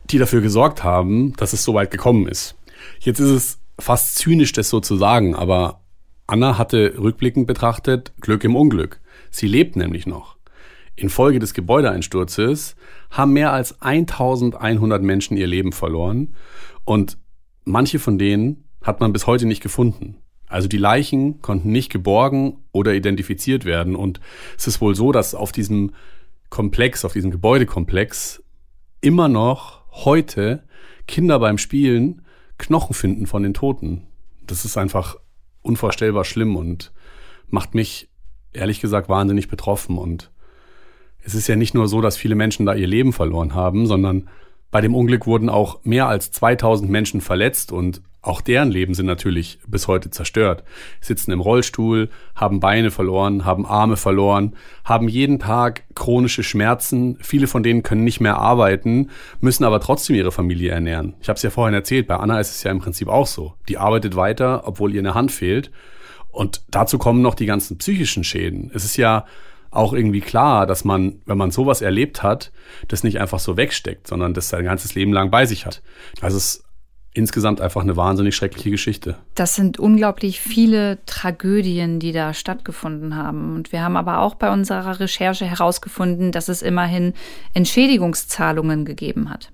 [0.10, 2.55] die dafür gesorgt haben, dass es so weit gekommen ist.
[2.99, 5.81] Jetzt ist es fast zynisch, das so zu sagen, aber
[6.27, 9.01] Anna hatte rückblickend betrachtet Glück im Unglück.
[9.31, 10.38] Sie lebt nämlich noch.
[10.95, 12.75] Infolge des Gebäudeeinsturzes
[13.10, 16.36] haben mehr als 1100 Menschen ihr Leben verloren
[16.86, 17.17] und
[17.71, 20.17] Manche von denen hat man bis heute nicht gefunden.
[20.47, 23.95] Also die Leichen konnten nicht geborgen oder identifiziert werden.
[23.95, 24.19] Und
[24.57, 25.91] es ist wohl so, dass auf diesem
[26.49, 28.43] Komplex, auf diesem Gebäudekomplex
[28.99, 30.63] immer noch heute
[31.07, 32.23] Kinder beim Spielen
[32.57, 34.03] Knochen finden von den Toten.
[34.45, 35.15] Das ist einfach
[35.62, 36.91] unvorstellbar schlimm und
[37.47, 38.10] macht mich
[38.51, 39.97] ehrlich gesagt wahnsinnig betroffen.
[39.97, 40.29] Und
[41.23, 44.27] es ist ja nicht nur so, dass viele Menschen da ihr Leben verloren haben, sondern
[44.71, 49.07] bei dem Unglück wurden auch mehr als 2000 Menschen verletzt und auch deren Leben sind
[49.07, 50.63] natürlich bis heute zerstört.
[50.99, 54.55] Sitzen im Rollstuhl, haben Beine verloren, haben Arme verloren,
[54.86, 57.17] haben jeden Tag chronische Schmerzen.
[57.21, 61.15] Viele von denen können nicht mehr arbeiten, müssen aber trotzdem ihre Familie ernähren.
[61.19, 63.55] Ich habe es ja vorhin erzählt, bei Anna ist es ja im Prinzip auch so.
[63.67, 65.71] Die arbeitet weiter, obwohl ihr eine Hand fehlt.
[66.29, 68.69] Und dazu kommen noch die ganzen psychischen Schäden.
[68.73, 69.25] Es ist ja
[69.71, 72.51] auch irgendwie klar, dass man, wenn man sowas erlebt hat,
[72.89, 75.81] das nicht einfach so wegsteckt, sondern das sein ganzes Leben lang bei sich hat.
[76.19, 76.65] Also es ist
[77.13, 79.17] insgesamt einfach eine wahnsinnig schreckliche Geschichte.
[79.36, 83.55] Das sind unglaublich viele Tragödien, die da stattgefunden haben.
[83.55, 87.13] Und wir haben aber auch bei unserer Recherche herausgefunden, dass es immerhin
[87.53, 89.51] Entschädigungszahlungen gegeben hat.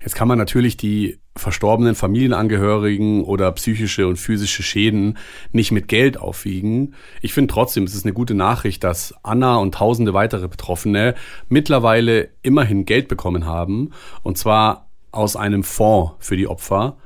[0.00, 5.18] Jetzt kann man natürlich die verstorbenen Familienangehörigen oder psychische und physische Schäden
[5.52, 6.94] nicht mit Geld aufwiegen.
[7.20, 11.14] Ich finde trotzdem, es ist eine gute Nachricht, dass Anna und tausende weitere Betroffene
[11.48, 13.90] mittlerweile immerhin Geld bekommen haben.
[14.22, 16.98] Und zwar aus einem Fonds für die Opfer.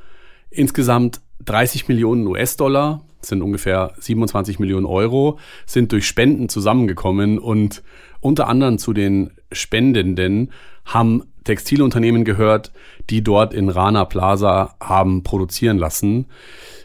[0.51, 7.83] Insgesamt 30 Millionen US-Dollar, sind ungefähr 27 Millionen Euro, sind durch Spenden zusammengekommen und
[8.21, 10.51] unter anderem zu den Spendenden
[10.85, 12.73] haben Textilunternehmen gehört,
[13.11, 16.27] die dort in Rana Plaza haben produzieren lassen.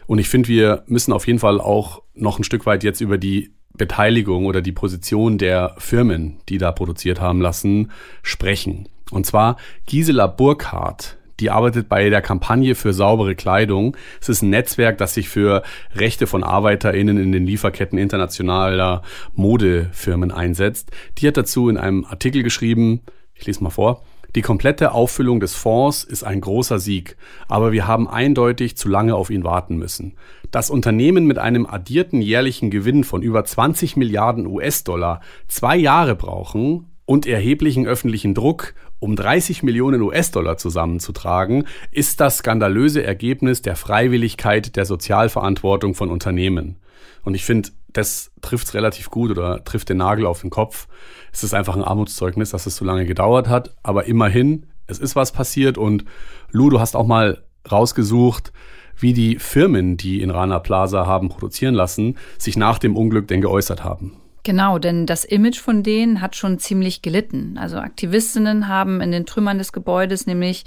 [0.06, 3.18] Und ich finde, wir müssen auf jeden Fall auch noch ein Stück weit jetzt über
[3.18, 7.92] die Beteiligung oder die Position der Firmen, die da produziert haben lassen,
[8.22, 8.88] sprechen.
[9.10, 13.96] Und zwar Gisela Burkhardt, Die arbeitet bei der Kampagne für saubere Kleidung.
[14.20, 15.62] Es ist ein Netzwerk, das sich für
[15.94, 19.02] Rechte von ArbeiterInnen in den Lieferketten internationaler
[19.34, 20.90] Modefirmen einsetzt.
[21.18, 23.02] Die hat dazu in einem Artikel geschrieben,
[23.34, 24.02] ich lese mal vor.
[24.34, 27.16] Die komplette Auffüllung des Fonds ist ein großer Sieg,
[27.48, 30.16] aber wir haben eindeutig zu lange auf ihn warten müssen.
[30.50, 36.86] Das Unternehmen mit einem addierten jährlichen Gewinn von über 20 Milliarden US-Dollar zwei Jahre brauchen
[37.06, 44.76] und erheblichen öffentlichen Druck, um 30 Millionen US-Dollar zusammenzutragen, ist das skandalöse Ergebnis der Freiwilligkeit
[44.76, 46.76] der Sozialverantwortung von Unternehmen.
[47.24, 50.88] Und ich finde, das trifft es relativ gut oder trifft den Nagel auf den Kopf.
[51.32, 53.74] Es ist einfach ein Armutszeugnis, dass es so lange gedauert hat.
[53.82, 55.78] Aber immerhin, es ist was passiert.
[55.78, 56.04] Und
[56.50, 58.52] Lu, du hast auch mal rausgesucht,
[58.96, 63.40] wie die Firmen, die in Rana Plaza haben produzieren lassen, sich nach dem Unglück denn
[63.40, 64.16] geäußert haben.
[64.42, 67.58] Genau, denn das Image von denen hat schon ziemlich gelitten.
[67.58, 70.64] Also Aktivistinnen haben in den Trümmern des Gebäudes nämlich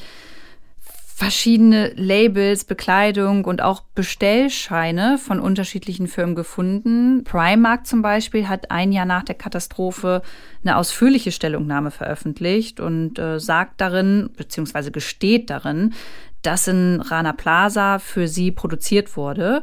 [1.22, 7.24] verschiedene Labels, Bekleidung und auch Bestellscheine von unterschiedlichen Firmen gefunden.
[7.24, 10.24] Primark zum Beispiel hat ein Jahr nach der Katastrophe
[10.64, 15.94] eine ausführliche Stellungnahme veröffentlicht und äh, sagt darin, beziehungsweise gesteht darin,
[16.42, 19.62] dass in Rana Plaza für sie produziert wurde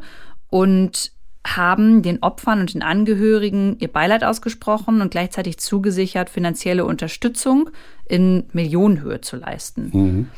[0.50, 1.10] und
[1.44, 7.70] haben den Opfern und den Angehörigen ihr Beileid ausgesprochen und gleichzeitig zugesichert, finanzielle Unterstützung
[8.06, 9.90] in Millionenhöhe zu leisten.
[9.92, 10.28] Mhm.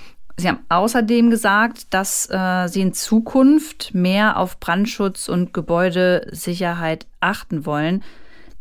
[0.40, 7.66] Sie haben außerdem gesagt, dass äh, sie in Zukunft mehr auf Brandschutz und Gebäudesicherheit achten
[7.66, 8.03] wollen.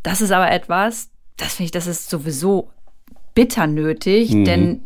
[0.04, 2.70] Das ist aber etwas, das finde ich, das ist sowieso
[3.34, 4.46] bitter nötig, mhm.
[4.46, 4.82] denn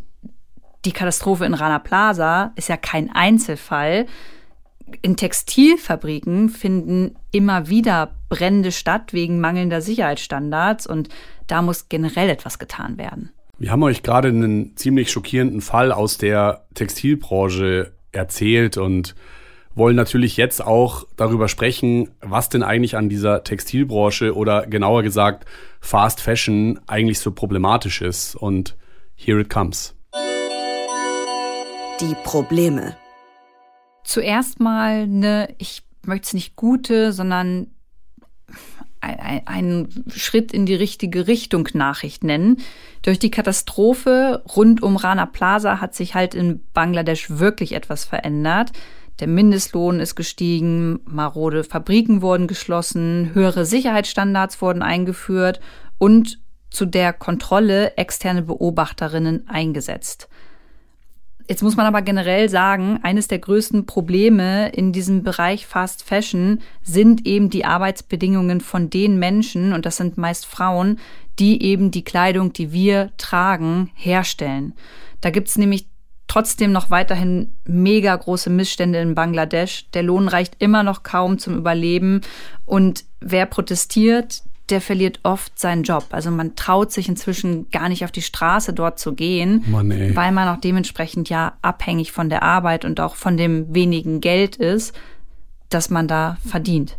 [0.85, 4.05] die Katastrophe in Rana Plaza ist ja kein Einzelfall.
[5.01, 11.09] In Textilfabriken finden immer wieder Brände statt wegen mangelnder Sicherheitsstandards und
[11.47, 13.31] da muss generell etwas getan werden.
[13.59, 19.13] Wir haben euch gerade einen ziemlich schockierenden Fall aus der Textilbranche erzählt und
[19.75, 25.45] wollen natürlich jetzt auch darüber sprechen, was denn eigentlich an dieser Textilbranche oder genauer gesagt
[25.81, 28.35] Fast Fashion eigentlich so problematisch ist.
[28.35, 28.75] Und
[29.15, 29.95] here it comes.
[32.01, 32.97] Die Probleme.
[34.03, 37.67] Zuerst mal eine, ich möchte es nicht gute, sondern
[39.03, 42.57] ein, ein Schritt in die richtige Richtung Nachricht nennen.
[43.01, 48.71] Durch die Katastrophe rund um Rana Plaza hat sich halt in Bangladesch wirklich etwas verändert.
[49.19, 55.59] Der Mindestlohn ist gestiegen, marode Fabriken wurden geschlossen, höhere Sicherheitsstandards wurden eingeführt
[55.99, 56.39] und
[56.71, 60.27] zu der Kontrolle externe Beobachterinnen eingesetzt.
[61.47, 66.59] Jetzt muss man aber generell sagen, eines der größten Probleme in diesem Bereich Fast Fashion
[66.83, 70.99] sind eben die Arbeitsbedingungen von den Menschen, und das sind meist Frauen,
[71.39, 74.73] die eben die Kleidung, die wir tragen, herstellen.
[75.19, 75.87] Da gibt's nämlich
[76.27, 79.89] trotzdem noch weiterhin mega große Missstände in Bangladesch.
[79.91, 82.21] Der Lohn reicht immer noch kaum zum Überleben.
[82.65, 86.07] Und wer protestiert, der verliert oft seinen Job.
[86.11, 90.31] Also man traut sich inzwischen gar nicht auf die Straße dort zu gehen, Mann, weil
[90.31, 94.93] man auch dementsprechend ja abhängig von der Arbeit und auch von dem wenigen Geld ist,
[95.69, 96.97] das man da verdient.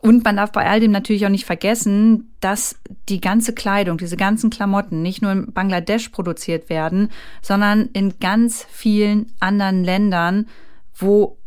[0.00, 2.76] Und man darf bei all dem natürlich auch nicht vergessen, dass
[3.08, 7.10] die ganze Kleidung, diese ganzen Klamotten nicht nur in Bangladesch produziert werden,
[7.42, 10.46] sondern in ganz vielen anderen Ländern,
[10.94, 11.38] wo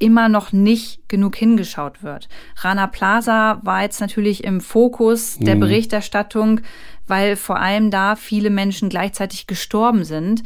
[0.00, 2.28] immer noch nicht genug hingeschaut wird.
[2.56, 5.60] Rana Plaza war jetzt natürlich im Fokus der mhm.
[5.60, 6.62] Berichterstattung,
[7.06, 10.42] weil vor allem da viele Menschen gleichzeitig gestorben sind.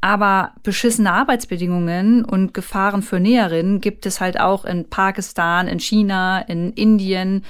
[0.00, 6.40] Aber beschissene Arbeitsbedingungen und Gefahren für Näherinnen gibt es halt auch in Pakistan, in China,
[6.40, 7.44] in Indien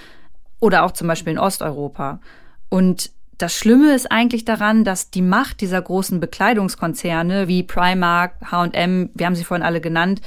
[0.61, 2.21] oder auch zum Beispiel in Osteuropa.
[2.69, 9.11] Und das Schlimme ist eigentlich daran, dass die Macht dieser großen Bekleidungskonzerne wie Primark, H&M,
[9.15, 10.23] wir haben sie vorhin alle genannt,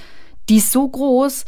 [0.49, 1.45] die ist so groß,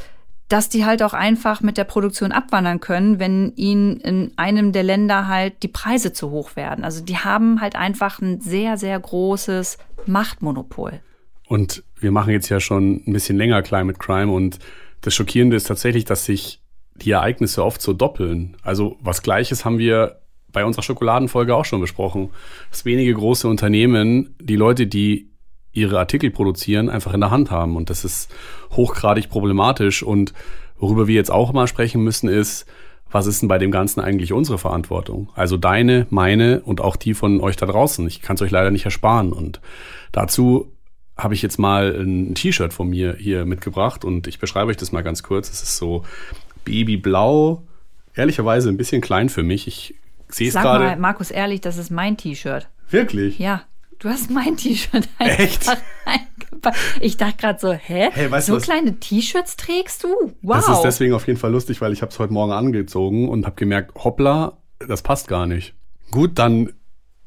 [0.48, 4.84] dass die halt auch einfach mit der Produktion abwandern können, wenn ihnen in einem der
[4.84, 6.84] Länder halt die Preise zu hoch werden.
[6.84, 11.00] Also die haben halt einfach ein sehr, sehr großes Machtmonopol.
[11.48, 14.60] Und wir machen jetzt ja schon ein bisschen länger Climate Crime und
[15.02, 16.62] das Schockierende ist tatsächlich, dass sich
[16.96, 18.58] die Ereignisse oft so doppeln.
[18.62, 22.30] Also was Gleiches haben wir bei unserer Schokoladenfolge auch schon besprochen.
[22.70, 25.31] Dass wenige große Unternehmen die Leute, die
[25.74, 27.76] ihre Artikel produzieren, einfach in der Hand haben.
[27.76, 28.32] Und das ist
[28.72, 30.04] hochgradig problematisch.
[30.04, 30.34] Und
[30.78, 32.66] worüber wir jetzt auch mal sprechen müssen, ist,
[33.12, 35.30] was ist denn bei dem Ganzen eigentlich unsere Verantwortung?
[35.36, 38.08] Also deine, meine und auch die von euch da draußen.
[38.08, 39.34] Ich kann es euch leider nicht ersparen.
[39.34, 39.60] Und
[40.12, 40.72] dazu
[41.18, 44.92] habe ich jetzt mal ein T-Shirt von mir hier mitgebracht und ich beschreibe euch das
[44.92, 45.50] mal ganz kurz.
[45.50, 46.04] Es ist so
[46.64, 47.64] babyblau,
[48.16, 49.68] ehrlicherweise ein bisschen klein für mich.
[49.68, 49.96] Ich
[50.30, 50.86] sehe es gerade.
[50.86, 52.68] Sag mal, Markus, ehrlich, das ist mein T-Shirt.
[52.90, 53.40] Wirklich?
[53.40, 53.64] Ja.
[54.02, 55.78] Du hast mein T-Shirt einfach Echt?
[57.02, 58.10] Ich dachte gerade so, hä?
[58.12, 58.64] Hey, weißt so was?
[58.64, 60.08] kleine T-Shirts trägst du?
[60.42, 60.56] Wow.
[60.56, 63.46] Das ist deswegen auf jeden Fall lustig, weil ich habe es heute Morgen angezogen und
[63.46, 65.76] habe gemerkt, hoppla, das passt gar nicht.
[66.10, 66.74] Gut, dann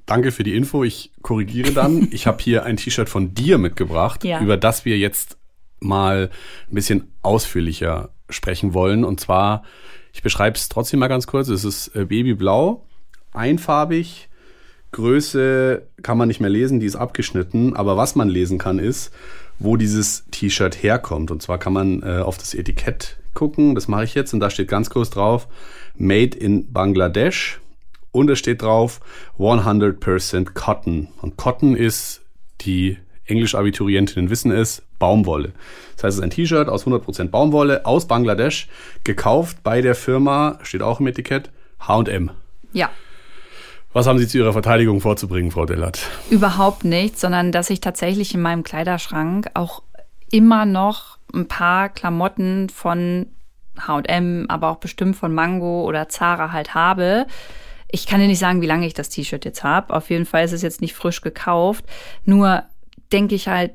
[0.04, 0.82] danke für die Info.
[0.82, 2.08] Ich korrigiere dann.
[2.10, 4.40] ich habe hier ein T-Shirt von dir mitgebracht, ja.
[4.40, 5.38] über das wir jetzt
[5.78, 6.28] mal
[6.68, 9.04] ein bisschen ausführlicher sprechen wollen.
[9.04, 9.62] Und zwar,
[10.12, 11.46] ich beschreibe es trotzdem mal ganz kurz.
[11.46, 12.84] Es ist äh, babyblau,
[13.32, 14.28] einfarbig.
[14.94, 17.74] Größe kann man nicht mehr lesen, die ist abgeschnitten.
[17.74, 19.12] Aber was man lesen kann, ist,
[19.59, 21.30] wo dieses T-Shirt herkommt.
[21.30, 23.74] Und zwar kann man äh, auf das Etikett gucken.
[23.74, 24.33] Das mache ich jetzt.
[24.33, 25.48] Und da steht ganz groß drauf,
[25.96, 27.61] Made in Bangladesh.
[28.12, 29.00] Und es steht drauf
[29.38, 31.09] 100% Cotton.
[31.20, 32.22] Und Cotton ist,
[32.61, 35.52] die Englisch-Abiturientinnen wissen es, Baumwolle.
[35.96, 38.68] Das heißt, es ist ein T-Shirt aus 100% Baumwolle aus Bangladesch,
[39.02, 42.30] gekauft bei der Firma, steht auch im Etikett, H&M.
[42.72, 42.90] Ja.
[43.94, 46.11] Was haben Sie zu Ihrer Verteidigung vorzubringen, Frau Dellert?
[46.28, 49.85] Überhaupt nichts, sondern dass ich tatsächlich in meinem Kleiderschrank auch
[50.33, 53.26] immer noch ein paar Klamotten von
[53.78, 57.26] H&M, aber auch bestimmt von Mango oder Zara halt habe,
[57.88, 59.94] ich kann dir nicht sagen, wie lange ich das T-Shirt jetzt habe.
[59.94, 61.85] Auf jeden Fall ist es jetzt nicht frisch gekauft.
[62.24, 62.64] Nur
[63.12, 63.70] denke ich halt,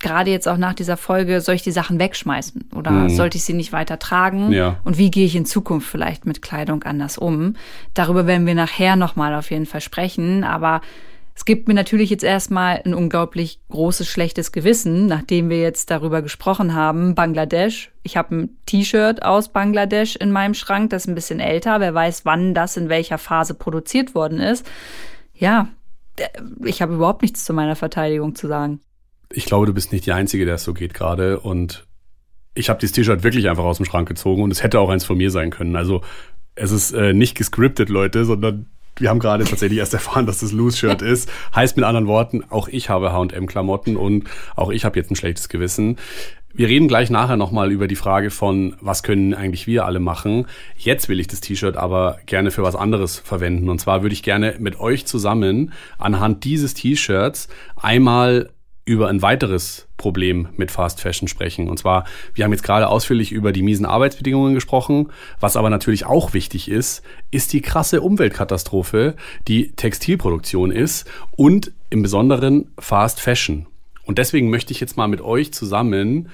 [0.00, 3.08] gerade jetzt auch nach dieser Folge, soll ich die Sachen wegschmeißen oder mhm.
[3.10, 4.52] sollte ich sie nicht weiter tragen?
[4.52, 4.78] Ja.
[4.84, 7.54] Und wie gehe ich in Zukunft vielleicht mit Kleidung anders um?
[7.94, 10.44] Darüber werden wir nachher nochmal auf jeden Fall sprechen.
[10.44, 10.80] Aber
[11.36, 16.22] es gibt mir natürlich jetzt erstmal ein unglaublich großes schlechtes Gewissen, nachdem wir jetzt darüber
[16.22, 17.14] gesprochen haben.
[17.14, 17.92] Bangladesch.
[18.02, 21.78] Ich habe ein T-Shirt aus Bangladesch in meinem Schrank, das ist ein bisschen älter.
[21.80, 24.66] Wer weiß, wann das in welcher Phase produziert worden ist.
[25.34, 25.68] Ja,
[26.64, 28.80] ich habe überhaupt nichts zu meiner Verteidigung zu sagen.
[29.30, 31.40] Ich glaube, du bist nicht die Einzige, der es so geht gerade.
[31.40, 31.86] Und
[32.54, 35.04] ich habe dieses T-Shirt wirklich einfach aus dem Schrank gezogen und es hätte auch eins
[35.04, 35.76] von mir sein können.
[35.76, 36.02] Also
[36.54, 38.66] es ist äh, nicht gescriptet, Leute, sondern
[38.98, 41.30] wir haben gerade tatsächlich erst erfahren, dass das Loose-Shirt ist.
[41.54, 44.24] Heißt mit anderen Worten, auch ich habe H&M-Klamotten und
[44.56, 45.96] auch ich habe jetzt ein schlechtes Gewissen.
[46.54, 50.46] Wir reden gleich nachher nochmal über die Frage von, was können eigentlich wir alle machen.
[50.78, 53.68] Jetzt will ich das T-Shirt aber gerne für was anderes verwenden.
[53.68, 58.48] Und zwar würde ich gerne mit euch zusammen anhand dieses T-Shirts einmal
[58.86, 61.68] über ein weiteres Problem mit Fast Fashion sprechen.
[61.68, 65.08] Und zwar, wir haben jetzt gerade ausführlich über die miesen Arbeitsbedingungen gesprochen.
[65.40, 69.16] Was aber natürlich auch wichtig ist, ist die krasse Umweltkatastrophe,
[69.48, 73.66] die Textilproduktion ist und im Besonderen Fast Fashion.
[74.04, 76.28] Und deswegen möchte ich jetzt mal mit euch zusammen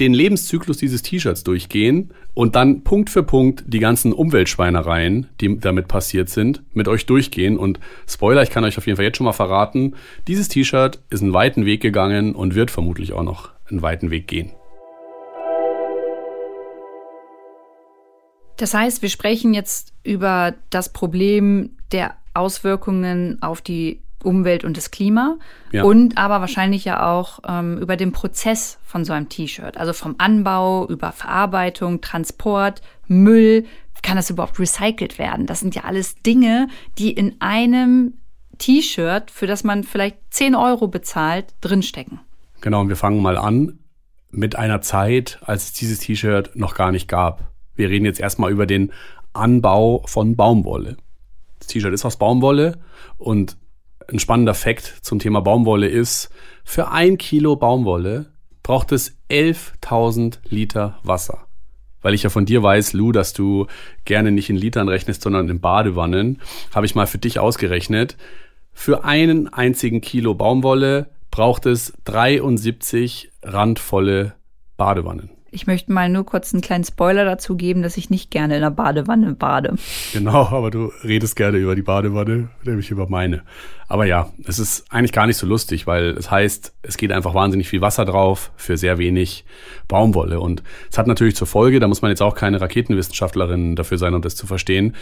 [0.00, 5.86] den Lebenszyklus dieses T-Shirts durchgehen und dann Punkt für Punkt die ganzen Umweltschweinereien, die damit
[5.86, 7.58] passiert sind, mit euch durchgehen.
[7.58, 7.78] Und
[8.08, 9.94] Spoiler, ich kann euch auf jeden Fall jetzt schon mal verraten,
[10.26, 14.26] dieses T-Shirt ist einen weiten Weg gegangen und wird vermutlich auch noch einen weiten Weg
[14.26, 14.50] gehen.
[18.56, 24.90] Das heißt, wir sprechen jetzt über das Problem der Auswirkungen auf die Umwelt und das
[24.90, 25.36] Klima
[25.72, 25.84] ja.
[25.84, 29.76] und aber wahrscheinlich ja auch ähm, über den Prozess von so einem T-Shirt.
[29.76, 33.64] Also vom Anbau über Verarbeitung, Transport, Müll.
[34.02, 35.46] Kann das überhaupt recycelt werden?
[35.46, 38.14] Das sind ja alles Dinge, die in einem
[38.58, 42.20] T-Shirt, für das man vielleicht 10 Euro bezahlt, drinstecken.
[42.60, 43.78] Genau, und wir fangen mal an
[44.30, 47.52] mit einer Zeit, als es dieses T-Shirt noch gar nicht gab.
[47.74, 48.92] Wir reden jetzt erstmal über den
[49.32, 50.96] Anbau von Baumwolle.
[51.58, 52.78] Das T-Shirt ist aus Baumwolle
[53.18, 53.56] und
[54.10, 56.30] ein spannender Fakt zum Thema Baumwolle ist,
[56.64, 58.26] für ein Kilo Baumwolle
[58.62, 61.46] braucht es 11.000 Liter Wasser.
[62.02, 63.66] Weil ich ja von dir weiß, Lou, dass du
[64.04, 66.40] gerne nicht in Litern rechnest, sondern in Badewannen,
[66.74, 68.16] habe ich mal für dich ausgerechnet.
[68.72, 74.34] Für einen einzigen Kilo Baumwolle braucht es 73 randvolle
[74.76, 75.33] Badewannen.
[75.54, 78.60] Ich möchte mal nur kurz einen kleinen Spoiler dazu geben, dass ich nicht gerne in
[78.60, 79.76] der Badewanne bade.
[80.12, 83.42] Genau, aber du redest gerne über die Badewanne, nämlich über meine.
[83.86, 87.34] Aber ja, es ist eigentlich gar nicht so lustig, weil es heißt, es geht einfach
[87.34, 89.44] wahnsinnig viel Wasser drauf für sehr wenig
[89.86, 90.40] Baumwolle.
[90.40, 94.14] Und es hat natürlich zur Folge, da muss man jetzt auch keine Raketenwissenschaftlerin dafür sein,
[94.14, 94.96] um das zu verstehen,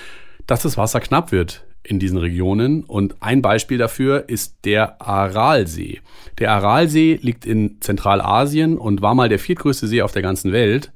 [0.47, 2.85] dass das Wasser knapp wird in diesen Regionen.
[2.85, 6.01] Und ein Beispiel dafür ist der Aralsee.
[6.39, 10.93] Der Aralsee liegt in Zentralasien und war mal der viertgrößte See auf der ganzen Welt.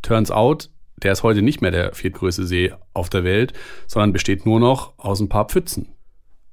[0.00, 3.52] Turns out, der ist heute nicht mehr der viertgrößte See auf der Welt,
[3.86, 5.88] sondern besteht nur noch aus ein paar Pfützen.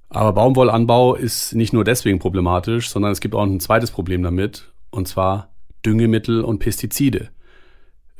[0.09, 4.71] Aber Baumwollanbau ist nicht nur deswegen problematisch, sondern es gibt auch ein zweites Problem damit,
[4.89, 5.53] und zwar
[5.85, 7.29] Düngemittel und Pestizide.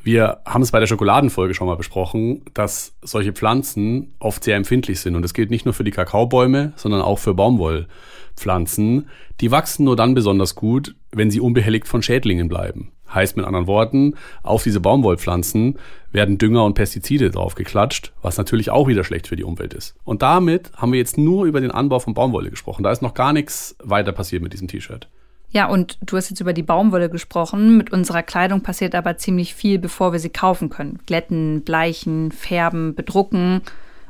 [0.01, 5.01] Wir haben es bei der Schokoladenfolge schon mal besprochen, dass solche Pflanzen oft sehr empfindlich
[5.01, 5.15] sind.
[5.15, 9.09] Und das gilt nicht nur für die Kakaobäume, sondern auch für Baumwollpflanzen.
[9.41, 12.93] Die wachsen nur dann besonders gut, wenn sie unbehelligt von Schädlingen bleiben.
[13.13, 15.79] Heißt mit anderen Worten, auf diese Baumwollpflanzen
[16.11, 19.95] werden Dünger und Pestizide draufgeklatscht, was natürlich auch wieder schlecht für die Umwelt ist.
[20.03, 22.83] Und damit haben wir jetzt nur über den Anbau von Baumwolle gesprochen.
[22.83, 25.09] Da ist noch gar nichts weiter passiert mit diesem T-Shirt.
[25.51, 27.77] Ja, und du hast jetzt über die Baumwolle gesprochen.
[27.77, 30.99] Mit unserer Kleidung passiert aber ziemlich viel, bevor wir sie kaufen können.
[31.05, 33.61] Glätten, bleichen, färben, bedrucken.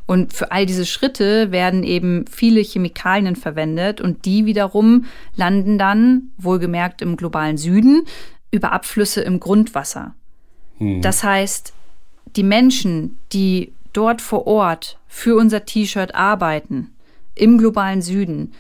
[0.06, 6.32] Und für all diese Schritte werden eben viele Chemikalien verwendet und die wiederum landen dann,
[6.38, 8.06] wohlgemerkt im globalen Süden,
[8.52, 10.16] über Abflüsse im Grundwasser.
[10.80, 11.02] Hm.
[11.02, 11.74] Das heißt,
[12.36, 16.90] die Menschen, die dort vor Ort für unser T-Shirt arbeiten,
[17.36, 18.54] im globalen Süden,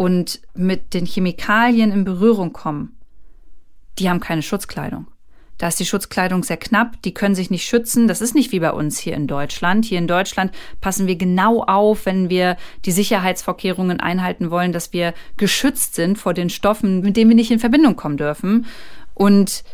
[0.00, 2.96] und mit den Chemikalien in Berührung kommen,
[3.98, 5.08] die haben keine Schutzkleidung.
[5.58, 8.08] Da ist die Schutzkleidung sehr knapp, die können sich nicht schützen.
[8.08, 9.84] Das ist nicht wie bei uns hier in Deutschland.
[9.84, 15.12] Hier in Deutschland passen wir genau auf, wenn wir die Sicherheitsvorkehrungen einhalten wollen, dass wir
[15.36, 18.64] geschützt sind vor den Stoffen, mit denen wir nicht in Verbindung kommen dürfen.
[19.12, 19.64] Und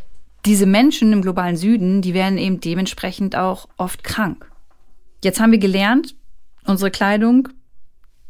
[0.44, 4.50] diese Menschen im globalen Süden, die werden eben dementsprechend auch oft krank.
[5.22, 6.16] Jetzt haben wir gelernt,
[6.64, 7.48] unsere Kleidung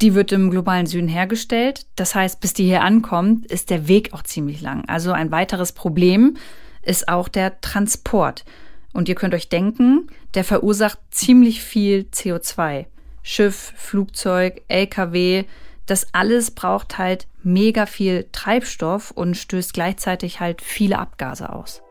[0.02, 1.86] die wird im globalen Süden hergestellt.
[1.96, 4.84] Das heißt, bis die hier ankommt, ist der Weg auch ziemlich lang.
[4.88, 6.36] Also ein weiteres Problem
[6.82, 8.44] ist auch der Transport.
[8.92, 12.86] Und ihr könnt euch denken, der verursacht ziemlich viel CO2.
[13.22, 15.44] Schiff, Flugzeug, LKW,
[15.86, 21.82] das alles braucht halt mega viel Treibstoff und stößt gleichzeitig halt viele Abgase aus.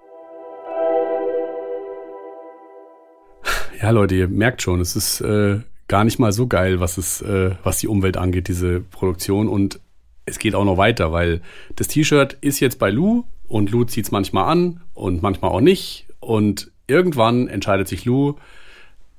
[3.82, 7.22] Ja, Leute, ihr merkt schon, es ist äh, gar nicht mal so geil, was es,
[7.22, 9.48] äh, was die Umwelt angeht, diese Produktion.
[9.48, 9.80] Und
[10.26, 11.42] es geht auch noch weiter, weil
[11.76, 15.62] das T-Shirt ist jetzt bei Lou und Lou zieht es manchmal an und manchmal auch
[15.62, 16.08] nicht.
[16.20, 18.36] Und irgendwann entscheidet sich Lou,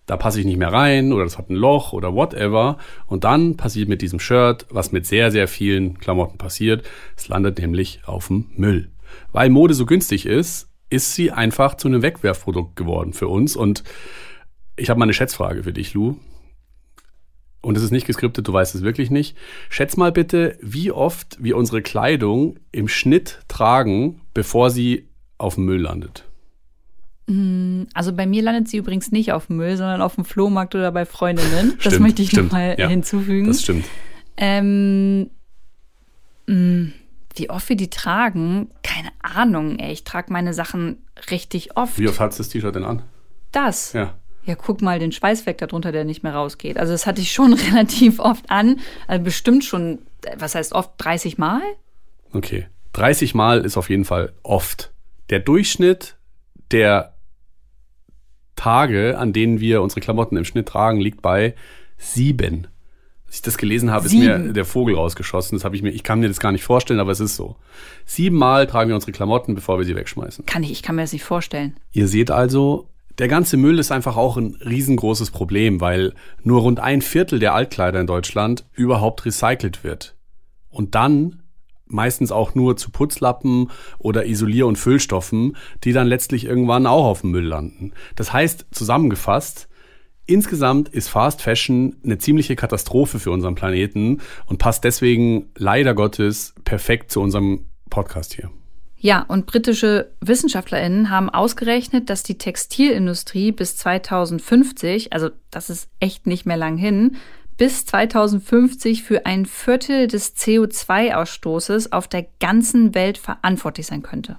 [0.07, 2.79] da passe ich nicht mehr rein oder das hat ein Loch oder whatever.
[3.07, 6.85] Und dann passiert mit diesem Shirt, was mit sehr, sehr vielen Klamotten passiert.
[7.17, 8.91] Es landet nämlich auf dem Müll.
[9.33, 13.57] Weil Mode so günstig ist, ist sie einfach zu einem Wegwerfprodukt geworden für uns.
[13.57, 13.83] Und
[14.77, 16.17] ich habe mal eine Schätzfrage für dich, Lou
[17.67, 19.37] und es ist nicht geskriptet, du weißt es wirklich nicht.
[19.71, 25.64] Schätz mal bitte, wie oft wir unsere Kleidung im Schnitt tragen, bevor sie auf dem
[25.64, 26.25] Müll landet.
[27.27, 30.77] Mm, also bei mir landet sie übrigens nicht auf dem Müll, sondern auf dem Flohmarkt
[30.77, 31.73] oder bei Freundinnen.
[31.83, 33.49] Das stimmt, möchte ich nochmal ja, hinzufügen.
[33.49, 33.87] Das stimmt.
[34.37, 35.31] Ähm,
[36.47, 36.93] mh, mm,
[37.35, 39.81] wie oft wir die tragen, keine Ahnung.
[39.81, 39.93] Ey.
[39.93, 40.99] Ich trage meine Sachen
[41.33, 41.99] richtig oft.
[41.99, 43.03] Wie oft hat das T-Shirt denn an?
[43.51, 43.93] Das.
[43.93, 44.14] Ja
[44.47, 46.79] ja, guck mal den Schweißfleck darunter, der nicht mehr rausgeht.
[46.79, 48.81] Also das hatte ich schon relativ oft an.
[49.07, 49.99] Also bestimmt schon,
[50.37, 51.63] was heißt oft, 30 Mal?
[52.33, 52.67] Okay.
[52.93, 54.93] 30 Mal ist auf jeden Fall oft.
[55.29, 56.17] Der Durchschnitt
[56.71, 57.15] der
[58.55, 61.55] Tage, an denen wir unsere Klamotten im Schnitt tragen, liegt bei
[61.99, 62.69] sieben.
[63.27, 64.23] Als ich das gelesen habe, sieben.
[64.23, 65.59] ist mir der Vogel rausgeschossen.
[65.59, 67.57] Das habe ich mir, ich kann mir das gar nicht vorstellen, aber es ist so.
[68.05, 70.47] Siebenmal tragen wir unsere Klamotten, bevor wir sie wegschmeißen.
[70.47, 71.77] Kann ich, ich kann mir das nicht vorstellen.
[71.93, 72.89] Ihr seht also,
[73.19, 77.55] der ganze Müll ist einfach auch ein riesengroßes Problem, weil nur rund ein Viertel der
[77.55, 80.14] Altkleider in Deutschland überhaupt recycelt wird.
[80.71, 81.43] Und dann
[81.87, 87.21] meistens auch nur zu Putzlappen oder Isolier- und Füllstoffen, die dann letztlich irgendwann auch auf
[87.21, 87.93] dem Müll landen.
[88.17, 89.69] Das heißt, zusammengefasst,
[90.27, 96.55] insgesamt ist Fast Fashion eine ziemliche Katastrophe für unseren Planeten und passt deswegen leider Gottes
[96.64, 98.51] perfekt zu unserem Podcast hier.
[98.99, 106.27] Ja, und britische WissenschaftlerInnen haben ausgerechnet, dass die Textilindustrie bis 2050, also das ist echt
[106.27, 107.17] nicht mehr lang hin,
[107.59, 114.39] bis 2050 für ein Viertel des CO2-Ausstoßes auf der ganzen Welt verantwortlich sein könnte.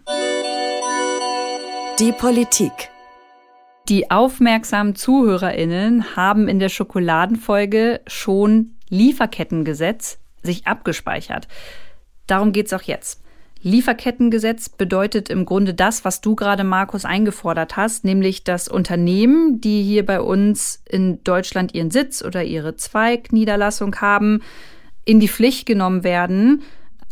[1.99, 2.89] Die Politik.
[3.89, 11.47] Die aufmerksamen ZuhörerInnen haben in der Schokoladenfolge schon Lieferkettengesetz sich abgespeichert.
[12.27, 13.21] Darum geht's auch jetzt.
[13.61, 19.83] Lieferkettengesetz bedeutet im Grunde das, was du gerade, Markus, eingefordert hast, nämlich dass Unternehmen, die
[19.83, 24.41] hier bei uns in Deutschland ihren Sitz oder ihre Zweigniederlassung haben,
[25.05, 26.61] in die Pflicht genommen werden,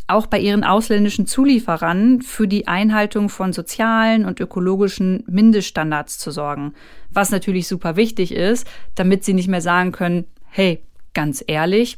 [0.07, 6.73] auch bei ihren ausländischen Zulieferern für die Einhaltung von sozialen und ökologischen Mindeststandards zu sorgen.
[7.09, 10.83] Was natürlich super wichtig ist, damit sie nicht mehr sagen können, hey,
[11.13, 11.97] ganz ehrlich,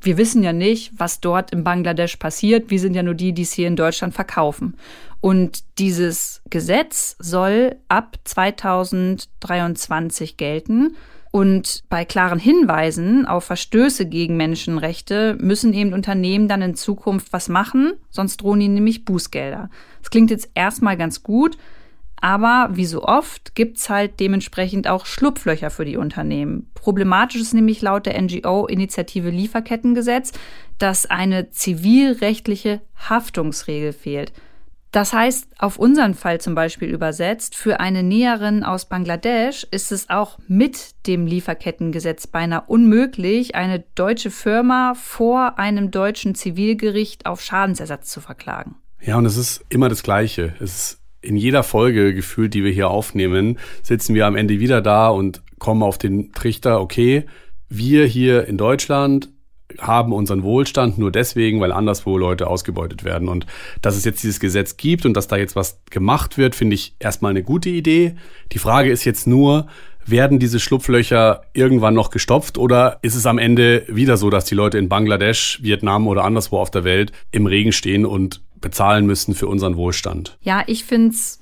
[0.00, 2.70] wir wissen ja nicht, was dort in Bangladesch passiert.
[2.70, 4.76] Wir sind ja nur die, die es hier in Deutschland verkaufen.
[5.20, 10.96] Und dieses Gesetz soll ab 2023 gelten.
[11.30, 17.48] Und bei klaren Hinweisen auf Verstöße gegen Menschenrechte müssen eben Unternehmen dann in Zukunft was
[17.48, 19.68] machen, sonst drohen ihnen nämlich Bußgelder.
[20.00, 21.58] Das klingt jetzt erstmal ganz gut,
[22.20, 26.70] aber wie so oft gibt's halt dementsprechend auch Schlupflöcher für die Unternehmen.
[26.74, 30.32] Problematisch ist nämlich laut der NGO-Initiative Lieferkettengesetz,
[30.78, 34.32] dass eine zivilrechtliche Haftungsregel fehlt.
[34.90, 40.08] Das heißt, auf unseren Fall zum Beispiel übersetzt, für eine Näherin aus Bangladesch ist es
[40.08, 48.08] auch mit dem Lieferkettengesetz beinahe unmöglich, eine deutsche Firma vor einem deutschen Zivilgericht auf Schadensersatz
[48.08, 48.76] zu verklagen.
[49.00, 50.54] Ja, und es ist immer das Gleiche.
[50.58, 54.80] Es ist in jeder Folge gefühlt, die wir hier aufnehmen, sitzen wir am Ende wieder
[54.80, 57.24] da und kommen auf den Trichter, okay,
[57.68, 59.28] wir hier in Deutschland
[59.78, 63.28] haben unseren Wohlstand nur deswegen, weil anderswo Leute ausgebeutet werden.
[63.28, 63.46] Und
[63.82, 66.94] dass es jetzt dieses Gesetz gibt und dass da jetzt was gemacht wird, finde ich
[66.98, 68.14] erstmal eine gute Idee.
[68.52, 69.66] Die Frage ist jetzt nur,
[70.06, 74.54] werden diese Schlupflöcher irgendwann noch gestopft oder ist es am Ende wieder so, dass die
[74.54, 79.34] Leute in Bangladesch, Vietnam oder anderswo auf der Welt im Regen stehen und bezahlen müssen
[79.34, 80.38] für unseren Wohlstand?
[80.40, 81.40] Ja, ich finde es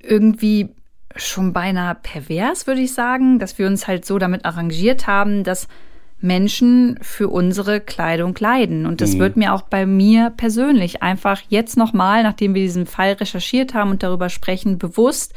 [0.00, 0.68] irgendwie
[1.16, 5.68] schon beinahe pervers, würde ich sagen, dass wir uns halt so damit arrangiert haben, dass
[6.20, 8.86] Menschen für unsere Kleidung leiden.
[8.86, 9.18] Und das mhm.
[9.20, 13.90] wird mir auch bei mir persönlich einfach jetzt nochmal, nachdem wir diesen Fall recherchiert haben
[13.90, 15.34] und darüber sprechen, bewusst,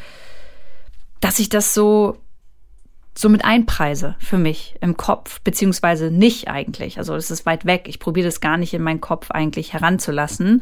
[1.19, 2.17] dass ich das so
[3.19, 6.97] so mit einpreise für mich im Kopf, beziehungsweise nicht eigentlich.
[6.99, 7.85] Also es ist weit weg.
[7.87, 10.61] Ich probiere das gar nicht in meinen Kopf eigentlich heranzulassen.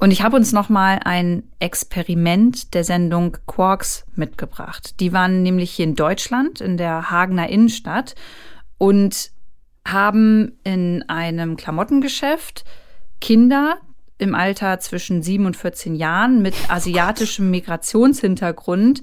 [0.00, 5.00] Und ich habe uns nochmal ein Experiment der Sendung Quarks mitgebracht.
[5.00, 8.14] Die waren nämlich hier in Deutschland, in der Hagener Innenstadt
[8.78, 9.32] und
[9.84, 12.64] haben in einem Klamottengeschäft
[13.20, 13.78] Kinder
[14.18, 19.02] im Alter zwischen sieben und 14 Jahren mit asiatischem Migrationshintergrund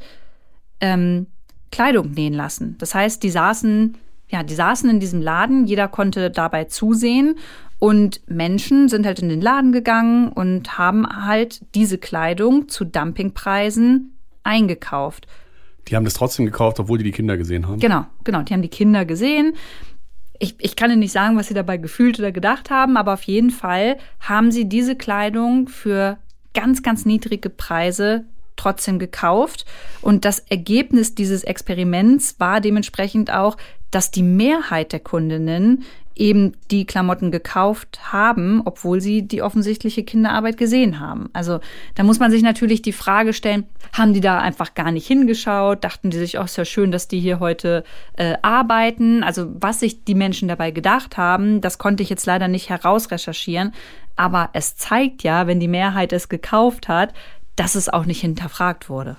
[0.79, 1.27] ähm,
[1.71, 2.77] Kleidung nähen lassen.
[2.77, 3.97] Das heißt, die saßen,
[4.29, 7.37] ja, die saßen in diesem Laden, jeder konnte dabei zusehen
[7.79, 14.17] und Menschen sind halt in den Laden gegangen und haben halt diese Kleidung zu Dumpingpreisen
[14.43, 15.27] eingekauft.
[15.87, 17.79] Die haben das trotzdem gekauft, obwohl die die Kinder gesehen haben.
[17.79, 18.41] Genau, genau.
[18.41, 19.53] Die haben die Kinder gesehen.
[20.39, 23.23] Ich, ich kann Ihnen nicht sagen, was sie dabei gefühlt oder gedacht haben, aber auf
[23.23, 26.17] jeden Fall haben sie diese Kleidung für
[26.53, 29.65] ganz, ganz niedrige Preise trotzdem gekauft.
[30.01, 33.57] Und das Ergebnis dieses Experiments war dementsprechend auch,
[33.91, 35.83] dass die Mehrheit der Kundinnen
[36.15, 41.29] eben die Klamotten gekauft haben, obwohl sie die offensichtliche Kinderarbeit gesehen haben.
[41.33, 41.59] Also
[41.95, 45.83] da muss man sich natürlich die Frage stellen, haben die da einfach gar nicht hingeschaut?
[45.83, 47.83] Dachten die sich, auch oh, sehr schön, dass die hier heute
[48.17, 49.23] äh, arbeiten?
[49.23, 53.73] Also was sich die Menschen dabei gedacht haben, das konnte ich jetzt leider nicht herausrecherchieren.
[54.15, 57.13] Aber es zeigt ja, wenn die Mehrheit es gekauft hat,
[57.57, 59.17] dass es auch nicht hinterfragt wurde.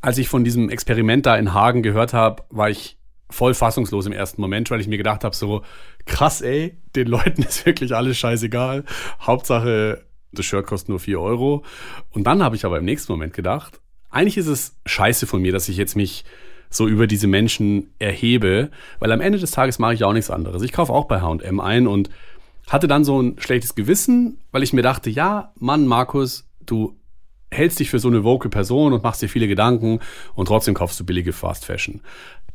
[0.00, 2.98] Als ich von diesem Experiment da in Hagen gehört habe, war ich
[3.30, 5.62] voll fassungslos im ersten Moment, weil ich mir gedacht habe, so
[6.08, 8.84] krass, ey, den Leuten ist wirklich alles scheißegal.
[9.20, 11.64] Hauptsache, das Shirt kostet nur vier Euro.
[12.10, 13.80] Und dann habe ich aber im nächsten Moment gedacht,
[14.10, 16.24] eigentlich ist es scheiße von mir, dass ich jetzt mich
[16.70, 20.62] so über diese Menschen erhebe, weil am Ende des Tages mache ich auch nichts anderes.
[20.62, 22.10] Ich kaufe auch bei H&M ein und
[22.68, 26.98] hatte dann so ein schlechtes Gewissen, weil ich mir dachte, ja, Mann, Markus, du
[27.50, 30.00] hältst dich für so eine vocal Person und machst dir viele Gedanken
[30.34, 32.02] und trotzdem kaufst du billige Fast Fashion.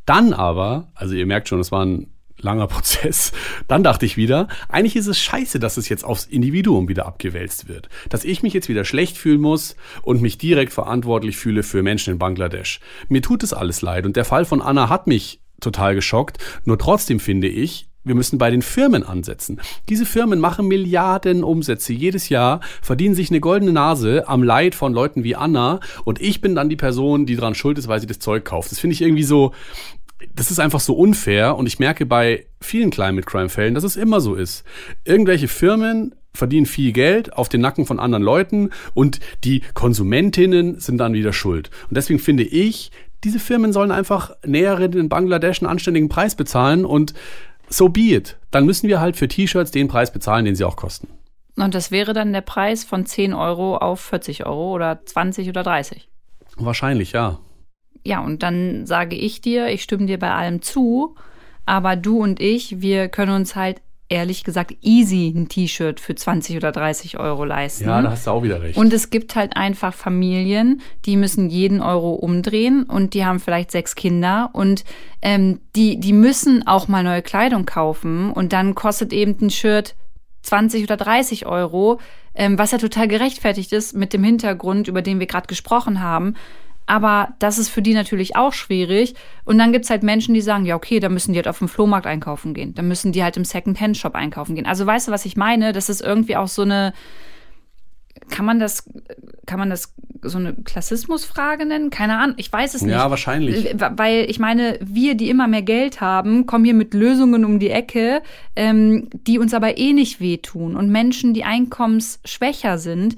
[0.06, 3.32] Dann aber, also ihr merkt schon, es war ein langer Prozess.
[3.68, 7.68] Dann dachte ich wieder, eigentlich ist es scheiße, dass es jetzt aufs Individuum wieder abgewälzt
[7.68, 7.88] wird.
[8.08, 12.12] Dass ich mich jetzt wieder schlecht fühlen muss und mich direkt verantwortlich fühle für Menschen
[12.12, 12.80] in Bangladesch.
[13.08, 16.38] Mir tut es alles leid und der Fall von Anna hat mich total geschockt.
[16.64, 19.60] Nur trotzdem finde ich, wir müssen bei den Firmen ansetzen.
[19.88, 24.92] Diese Firmen machen Milliarden Umsätze jedes Jahr, verdienen sich eine goldene Nase am Leid von
[24.92, 28.06] Leuten wie Anna und ich bin dann die Person, die daran schuld ist, weil sie
[28.06, 28.70] das Zeug kauft.
[28.70, 29.52] Das finde ich irgendwie so,
[30.34, 33.96] das ist einfach so unfair und ich merke bei vielen Climate Crime Fällen, dass es
[33.96, 34.64] immer so ist.
[35.04, 40.98] Irgendwelche Firmen verdienen viel Geld auf den Nacken von anderen Leuten und die Konsumentinnen sind
[40.98, 41.70] dann wieder schuld.
[41.88, 42.90] Und deswegen finde ich,
[43.22, 47.14] diese Firmen sollen einfach Näherinnen in Bangladesch einen anständigen Preis bezahlen und
[47.68, 48.36] so be it.
[48.50, 51.08] Dann müssen wir halt für T-Shirts den Preis bezahlen, den sie auch kosten.
[51.56, 55.62] Und das wäre dann der Preis von 10 Euro auf 40 Euro oder 20 oder
[55.62, 56.08] 30?
[56.56, 57.38] Wahrscheinlich, ja.
[58.04, 61.16] Ja, und dann sage ich dir, ich stimme dir bei allem zu,
[61.66, 66.56] aber du und ich, wir können uns halt ehrlich gesagt easy ein T-Shirt für 20
[66.56, 67.88] oder 30 Euro leisten.
[67.88, 68.76] Ja, da hast du auch wieder recht.
[68.76, 73.70] Und es gibt halt einfach Familien, die müssen jeden Euro umdrehen und die haben vielleicht
[73.70, 74.84] sechs Kinder und
[75.22, 79.94] ähm, die, die müssen auch mal neue Kleidung kaufen und dann kostet eben ein Shirt
[80.42, 81.98] 20 oder 30 Euro,
[82.34, 86.34] ähm, was ja total gerechtfertigt ist mit dem Hintergrund, über den wir gerade gesprochen haben.
[86.86, 89.14] Aber das ist für die natürlich auch schwierig.
[89.44, 91.68] Und dann gibt's halt Menschen, die sagen, ja, okay, da müssen die halt auf dem
[91.68, 92.74] Flohmarkt einkaufen gehen.
[92.74, 94.66] Da müssen die halt im Second-Hand-Shop einkaufen gehen.
[94.66, 95.72] Also weißt du, was ich meine?
[95.72, 96.92] Das ist irgendwie auch so eine,
[98.30, 98.88] kann man das,
[99.46, 101.90] kann man das so eine Klassismusfrage nennen?
[101.90, 102.92] Keine Ahnung, ich weiß es nicht.
[102.92, 103.74] Ja, wahrscheinlich.
[103.78, 107.70] Weil ich meine, wir, die immer mehr Geld haben, kommen hier mit Lösungen um die
[107.70, 108.22] Ecke,
[108.56, 110.76] ähm, die uns aber eh nicht wehtun.
[110.76, 113.16] Und Menschen, die einkommensschwächer sind,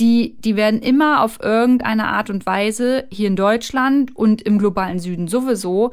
[0.00, 4.98] die, die werden immer auf irgendeine Art und Weise hier in Deutschland und im globalen
[4.98, 5.92] Süden sowieso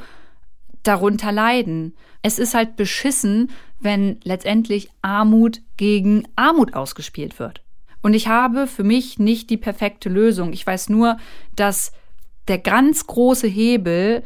[0.84, 1.96] darunter leiden.
[2.24, 7.64] Es ist halt beschissen, wenn letztendlich Armut gegen Armut ausgespielt wird.
[8.02, 10.54] Und ich habe für mich nicht die perfekte Lösung.
[10.54, 11.18] Ich weiß nur,
[11.56, 11.92] dass
[12.48, 14.24] der ganz große Hebel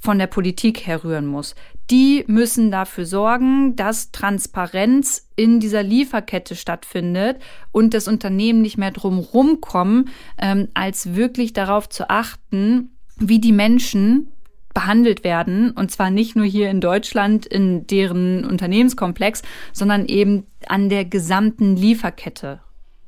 [0.00, 1.54] von der Politik herrühren muss.
[1.90, 7.40] Die müssen dafür sorgen, dass Transparenz in dieser Lieferkette stattfindet
[7.70, 13.52] und das Unternehmen nicht mehr drumherum kommen, ähm, als wirklich darauf zu achten, wie die
[13.52, 14.32] Menschen
[14.74, 15.70] behandelt werden.
[15.70, 19.42] Und zwar nicht nur hier in Deutschland in deren Unternehmenskomplex,
[19.72, 22.60] sondern eben an der gesamten Lieferkette.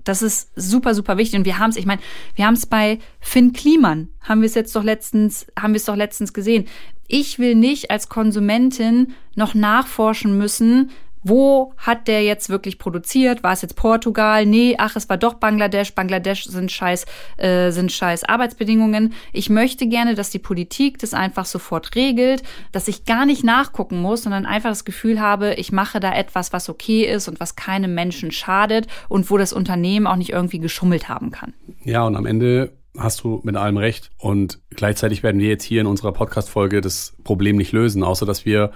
[0.09, 1.39] Das ist super, super wichtig.
[1.39, 2.01] Und wir haben es, ich meine,
[2.35, 5.85] wir haben es bei Finn Kliman, haben wir es jetzt doch letztens, haben wir es
[5.85, 6.67] doch letztens gesehen.
[7.09, 10.93] Ich will nicht als Konsumentin noch nachforschen müssen,
[11.23, 13.43] wo hat der jetzt wirklich produziert?
[13.43, 14.47] War es jetzt Portugal?
[14.47, 15.95] Nee, ach, es war doch Bangladesch.
[15.95, 17.07] Bangladesch sind scheiß,
[17.37, 19.13] äh, sind scheiß Arbeitsbedingungen.
[19.33, 22.43] Ich möchte gerne, dass die Politik das einfach sofort regelt,
[22.73, 26.53] dass ich gar nicht nachgucken muss, sondern einfach das Gefühl habe, ich mache da etwas,
[26.53, 30.59] was okay ist und was keinem Menschen schadet und wo das Unternehmen auch nicht irgendwie
[30.59, 31.55] geschummelt haben kann.
[31.85, 34.11] Ja, und am Ende hast du mit allem recht.
[34.19, 38.45] Und gleichzeitig werden wir jetzt hier in unserer Podcast-Folge das Problem nicht lösen, außer dass
[38.45, 38.73] wir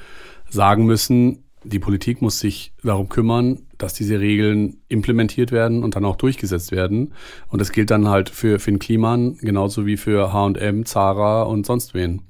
[0.49, 6.05] sagen müssen, die Politik muss sich darum kümmern, dass diese Regeln implementiert werden und dann
[6.05, 7.15] auch durchgesetzt werden.
[7.49, 11.95] Und das gilt dann halt für Finn Kliman genauso wie für H&M, Zara und sonst
[11.95, 12.23] wen.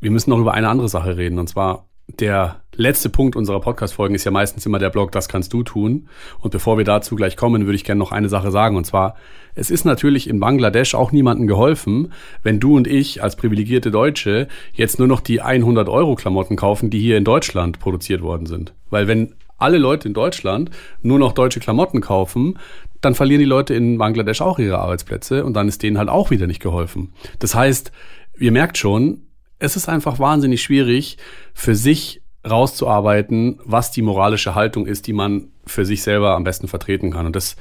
[0.00, 4.14] Wir müssen noch über eine andere Sache reden, und zwar der letzte Punkt unserer Podcast-Folgen
[4.14, 6.08] ist ja meistens immer der Blog, das kannst du tun.
[6.40, 8.76] Und bevor wir dazu gleich kommen, würde ich gerne noch eine Sache sagen.
[8.76, 9.16] Und zwar,
[9.54, 14.48] es ist natürlich in Bangladesch auch niemandem geholfen, wenn du und ich als privilegierte Deutsche
[14.72, 18.72] jetzt nur noch die 100 Euro Klamotten kaufen, die hier in Deutschland produziert worden sind.
[18.88, 20.70] Weil wenn alle Leute in Deutschland
[21.02, 22.58] nur noch deutsche Klamotten kaufen,
[23.00, 26.30] dann verlieren die Leute in Bangladesch auch ihre Arbeitsplätze und dann ist denen halt auch
[26.30, 27.12] wieder nicht geholfen.
[27.38, 27.92] Das heißt,
[28.38, 29.22] ihr merkt schon,
[29.60, 31.18] es ist einfach wahnsinnig schwierig,
[31.54, 36.66] für sich rauszuarbeiten, was die moralische Haltung ist, die man für sich selber am besten
[36.66, 37.26] vertreten kann.
[37.26, 37.56] Und das,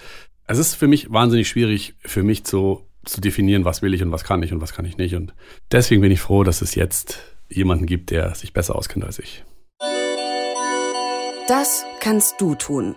[0.47, 4.13] es ist für mich wahnsinnig schwierig, für mich zu, zu definieren, was will ich und
[4.13, 5.15] was kann ich und was kann ich nicht.
[5.15, 5.33] Und
[5.71, 7.19] deswegen bin ich froh, dass es jetzt
[7.49, 9.43] jemanden gibt, der sich besser auskennt als ich.
[11.49, 12.95] Das kannst du tun.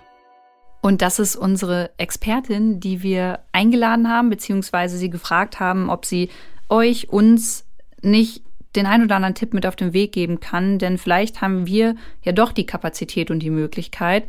[0.81, 6.29] Und das ist unsere Expertin, die wir eingeladen haben, beziehungsweise sie gefragt haben, ob sie
[6.69, 7.65] euch, uns
[8.03, 8.43] nicht
[8.77, 11.97] den ein oder anderen Tipp mit auf den Weg geben kann, denn vielleicht haben wir
[12.23, 14.25] ja doch die Kapazität und die Möglichkeit,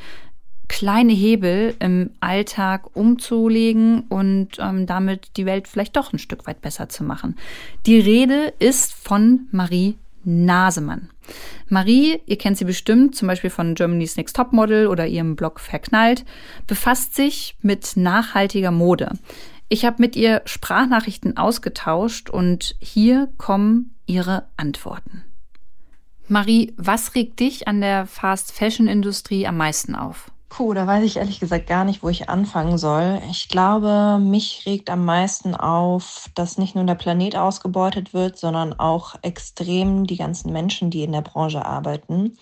[0.68, 6.62] kleine Hebel im Alltag umzulegen und ähm, damit die Welt vielleicht doch ein Stück weit
[6.62, 7.36] besser zu machen.
[7.86, 11.10] Die Rede ist von Marie Nasemann.
[11.70, 16.26] Marie, ihr kennt sie bestimmt, zum Beispiel von Germany's Next Topmodel oder ihrem Blog Verknallt,
[16.68, 19.12] befasst sich mit nachhaltiger Mode.
[19.70, 25.24] Ich habe mit ihr Sprachnachrichten ausgetauscht und hier kommen ihre Antworten.
[26.28, 30.32] Marie, was regt dich an der Fast-Fashion-Industrie am meisten auf?
[30.56, 33.20] Puh, da weiß ich ehrlich gesagt gar nicht, wo ich anfangen soll.
[33.32, 38.80] Ich glaube, mich regt am meisten auf, dass nicht nur der Planet ausgebeutet wird, sondern
[38.80, 42.38] auch extrem die ganzen Menschen, die in der Branche arbeiten.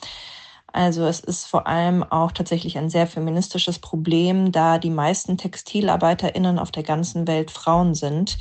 [0.74, 6.58] Also es ist vor allem auch tatsächlich ein sehr feministisches Problem, da die meisten Textilarbeiterinnen
[6.58, 8.38] auf der ganzen Welt Frauen sind,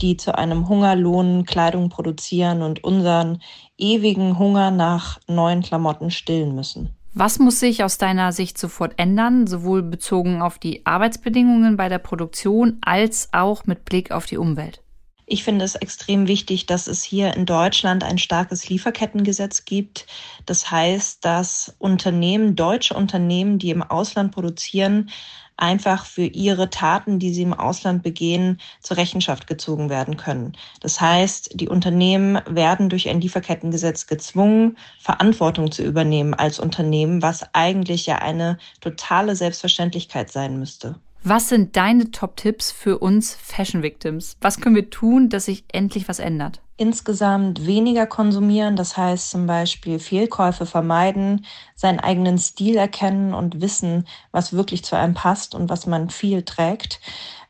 [0.00, 3.42] die zu einem Hungerlohn Kleidung produzieren und unseren
[3.76, 6.96] ewigen Hunger nach neuen Klamotten stillen müssen.
[7.16, 12.00] Was muss sich aus deiner Sicht sofort ändern, sowohl bezogen auf die Arbeitsbedingungen bei der
[12.00, 14.83] Produktion als auch mit Blick auf die Umwelt?
[15.26, 20.06] Ich finde es extrem wichtig, dass es hier in Deutschland ein starkes Lieferkettengesetz gibt.
[20.44, 25.10] Das heißt, dass Unternehmen, deutsche Unternehmen, die im Ausland produzieren,
[25.56, 30.56] einfach für ihre Taten, die sie im Ausland begehen, zur Rechenschaft gezogen werden können.
[30.80, 37.54] Das heißt, die Unternehmen werden durch ein Lieferkettengesetz gezwungen, Verantwortung zu übernehmen als Unternehmen, was
[37.54, 40.96] eigentlich ja eine totale Selbstverständlichkeit sein müsste.
[41.26, 44.36] Was sind deine Top-Tipps für uns Fashion Victims?
[44.42, 46.60] Was können wir tun, dass sich endlich was ändert?
[46.76, 54.06] Insgesamt weniger konsumieren, das heißt zum Beispiel Fehlkäufe vermeiden, seinen eigenen Stil erkennen und wissen,
[54.32, 57.00] was wirklich zu einem passt und was man viel trägt.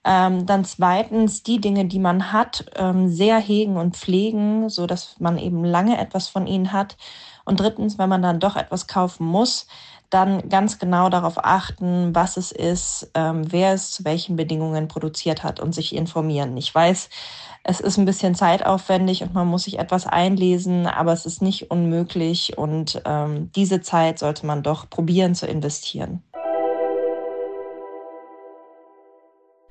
[0.04, 5.16] Ähm, dann zweitens die Dinge, die man hat, ähm, sehr hegen und pflegen, so dass
[5.18, 6.96] man eben lange etwas von ihnen hat.
[7.44, 9.66] Und drittens, wenn man dann doch etwas kaufen muss,
[10.10, 15.42] dann ganz genau darauf achten, was es ist, ähm, wer es zu welchen Bedingungen produziert
[15.42, 16.56] hat und sich informieren.
[16.56, 17.08] Ich weiß,
[17.64, 21.70] es ist ein bisschen zeitaufwendig und man muss sich etwas einlesen, aber es ist nicht
[21.70, 26.22] unmöglich und ähm, diese Zeit sollte man doch probieren zu investieren.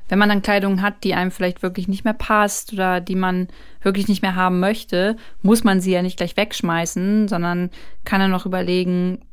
[0.09, 3.47] Wenn man dann Kleidung hat, die einem vielleicht wirklich nicht mehr passt oder die man
[3.81, 7.69] wirklich nicht mehr haben möchte, muss man sie ja nicht gleich wegschmeißen, sondern
[8.03, 9.25] kann dann noch überlegen,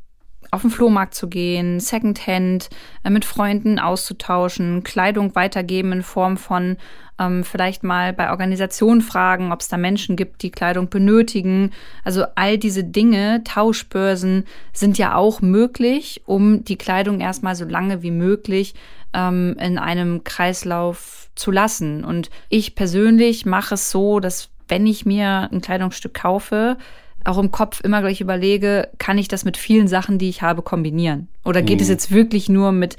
[0.51, 2.69] auf den Flohmarkt zu gehen, Secondhand
[3.03, 6.77] äh, mit Freunden auszutauschen, Kleidung weitergeben in Form von
[7.19, 11.71] ähm, vielleicht mal bei Organisationen fragen, ob es da Menschen gibt, die Kleidung benötigen.
[12.03, 18.01] Also all diese Dinge, Tauschbörsen sind ja auch möglich, um die Kleidung erstmal so lange
[18.03, 18.73] wie möglich
[19.13, 22.03] ähm, in einem Kreislauf zu lassen.
[22.03, 26.77] Und ich persönlich mache es so, dass wenn ich mir ein Kleidungsstück kaufe,
[27.25, 30.61] auch im Kopf immer gleich überlege, kann ich das mit vielen Sachen, die ich habe,
[30.61, 31.27] kombinieren?
[31.45, 31.83] Oder geht mhm.
[31.83, 32.97] es jetzt wirklich nur mit,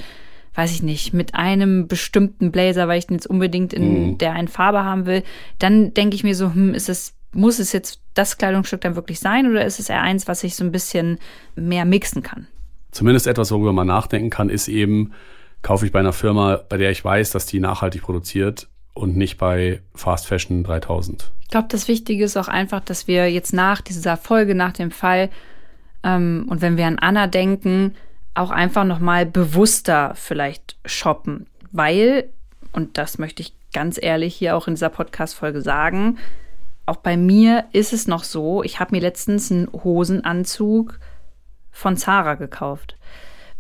[0.55, 4.19] weiß ich nicht, mit einem bestimmten Blazer, weil ich den jetzt unbedingt in mhm.
[4.19, 5.23] der einen Farbe haben will?
[5.59, 9.21] Dann denke ich mir so, hm, ist es, muss es jetzt das Kleidungsstück dann wirklich
[9.21, 11.19] sein oder ist es eher eins, was ich so ein bisschen
[11.57, 12.47] mehr mixen kann?
[12.91, 15.13] Zumindest etwas, worüber man nachdenken kann, ist eben,
[15.63, 19.39] kaufe ich bei einer Firma, bei der ich weiß, dass die nachhaltig produziert und nicht
[19.39, 21.31] bei Fast Fashion 3000.
[21.41, 24.91] Ich glaube, das Wichtige ist auch einfach, dass wir jetzt nach dieser Folge, nach dem
[24.91, 25.31] Fall
[26.03, 27.95] ähm, und wenn wir an Anna denken,
[28.35, 31.47] auch einfach nochmal bewusster vielleicht shoppen.
[31.71, 32.29] Weil,
[32.73, 36.19] und das möchte ich ganz ehrlich hier auch in dieser Podcast-Folge sagen,
[36.85, 40.99] auch bei mir ist es noch so, ich habe mir letztens einen Hosenanzug
[41.71, 42.97] von Zara gekauft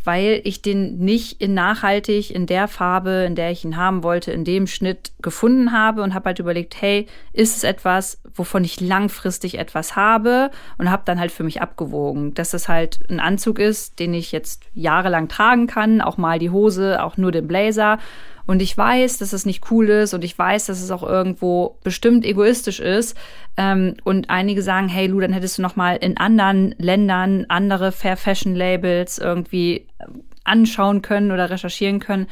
[0.05, 4.33] weil ich den nicht in nachhaltig in der Farbe, in der ich ihn haben wollte,
[4.33, 8.81] in dem Schnitt gefunden habe und habe halt überlegt, hey, ist es etwas, wovon ich
[8.81, 10.51] langfristig etwas habe?
[10.79, 14.33] Und habe dann halt für mich abgewogen, dass es halt ein Anzug ist, den ich
[14.33, 17.99] jetzt jahrelang tragen kann, auch mal die Hose, auch nur den Blazer
[18.47, 21.79] und ich weiß, dass es nicht cool ist und ich weiß, dass es auch irgendwo
[21.85, 23.17] bestimmt egoistisch ist.
[23.57, 27.93] Ähm, und einige sagen, hey Lu, dann hättest du noch mal in anderen Ländern andere
[27.93, 30.07] Fair Fashion Labels irgendwie äh,
[30.45, 32.27] anschauen können oder recherchieren können.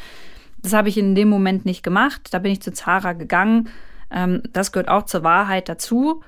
[0.62, 2.28] Das habe ich in dem Moment nicht gemacht.
[2.32, 3.68] Da bin ich zu Zara gegangen.
[4.10, 6.22] Ähm, das gehört auch zur Wahrheit dazu.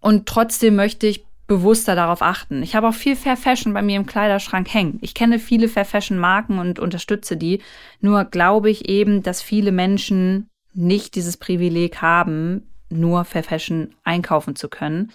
[0.00, 2.62] Und trotzdem möchte ich bewusster darauf achten.
[2.62, 4.98] Ich habe auch viel Fair Fashion bei mir im Kleiderschrank hängen.
[5.00, 7.60] Ich kenne viele Fair Fashion Marken und unterstütze die.
[8.00, 14.54] Nur glaube ich eben, dass viele Menschen nicht dieses Privileg haben, nur Fair Fashion einkaufen
[14.54, 15.10] zu können.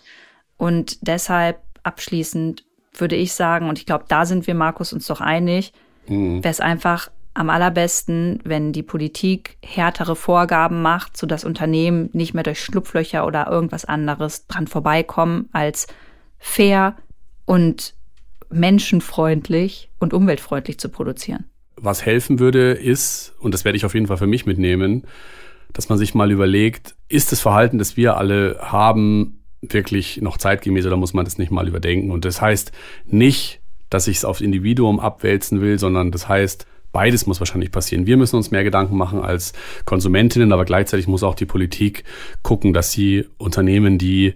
[0.58, 5.22] Und deshalb abschließend würde ich sagen, und ich glaube, da sind wir, Markus, uns doch
[5.22, 5.72] einig,
[6.06, 6.44] mhm.
[6.44, 12.44] wäre es einfach am allerbesten, wenn die Politik härtere Vorgaben macht, sodass Unternehmen nicht mehr
[12.44, 15.88] durch Schlupflöcher oder irgendwas anderes dran vorbeikommen, als
[16.46, 16.96] fair
[17.46, 17.96] und
[18.50, 21.46] menschenfreundlich und umweltfreundlich zu produzieren.
[21.76, 25.04] Was helfen würde, ist, und das werde ich auf jeden Fall für mich mitnehmen,
[25.74, 30.86] dass man sich mal überlegt, ist das Verhalten, das wir alle haben, wirklich noch zeitgemäß
[30.86, 32.12] oder muss man das nicht mal überdenken?
[32.12, 32.72] Und das heißt
[33.06, 38.06] nicht, dass ich es aufs Individuum abwälzen will, sondern das heißt, beides muss wahrscheinlich passieren.
[38.06, 39.54] Wir müssen uns mehr Gedanken machen als
[39.86, 42.04] Konsumentinnen, aber gleichzeitig muss auch die Politik
[42.44, 44.36] gucken, dass sie Unternehmen, die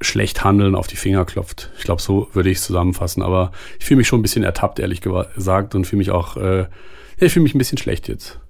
[0.00, 1.70] schlecht handeln auf die Finger klopft.
[1.78, 3.22] Ich glaube, so würde ich es zusammenfassen.
[3.22, 6.66] Aber ich fühle mich schon ein bisschen ertappt, ehrlich gesagt, und fühle mich auch, äh,
[7.18, 8.40] ich fühle mich ein bisschen schlecht jetzt.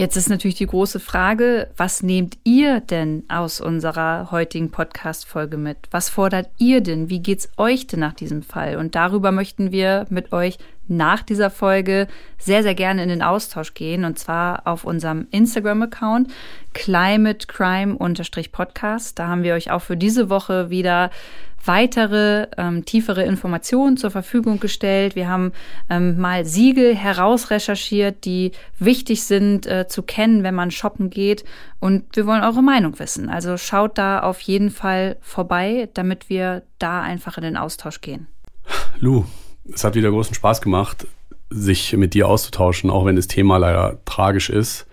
[0.00, 5.76] Jetzt ist natürlich die große Frage, was nehmt ihr denn aus unserer heutigen Podcast-Folge mit?
[5.90, 7.10] Was fordert ihr denn?
[7.10, 8.76] Wie geht's euch denn nach diesem Fall?
[8.76, 10.56] Und darüber möchten wir mit euch
[10.90, 14.04] nach dieser Folge sehr, sehr gerne in den Austausch gehen.
[14.04, 16.30] Und zwar auf unserem Instagram-Account
[16.74, 19.18] climatecrime-podcast.
[19.18, 21.10] Da haben wir euch auch für diese Woche wieder
[21.64, 25.14] weitere ähm, tiefere Informationen zur Verfügung gestellt.
[25.14, 25.52] Wir haben
[25.88, 31.44] ähm, mal Siegel herausrecherchiert, die wichtig sind äh, zu kennen, wenn man shoppen geht.
[31.78, 33.28] Und wir wollen eure Meinung wissen.
[33.28, 38.26] Also schaut da auf jeden Fall vorbei, damit wir da einfach in den Austausch gehen.
[38.98, 39.24] Lu,
[39.72, 41.06] es hat wieder großen Spaß gemacht,
[41.50, 44.86] sich mit dir auszutauschen, auch wenn das Thema leider tragisch ist.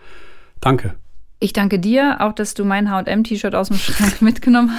[0.60, 0.96] Danke.
[1.40, 4.72] Ich danke dir, auch dass du mein H&M-T-Shirt aus dem Schrank mitgenommen,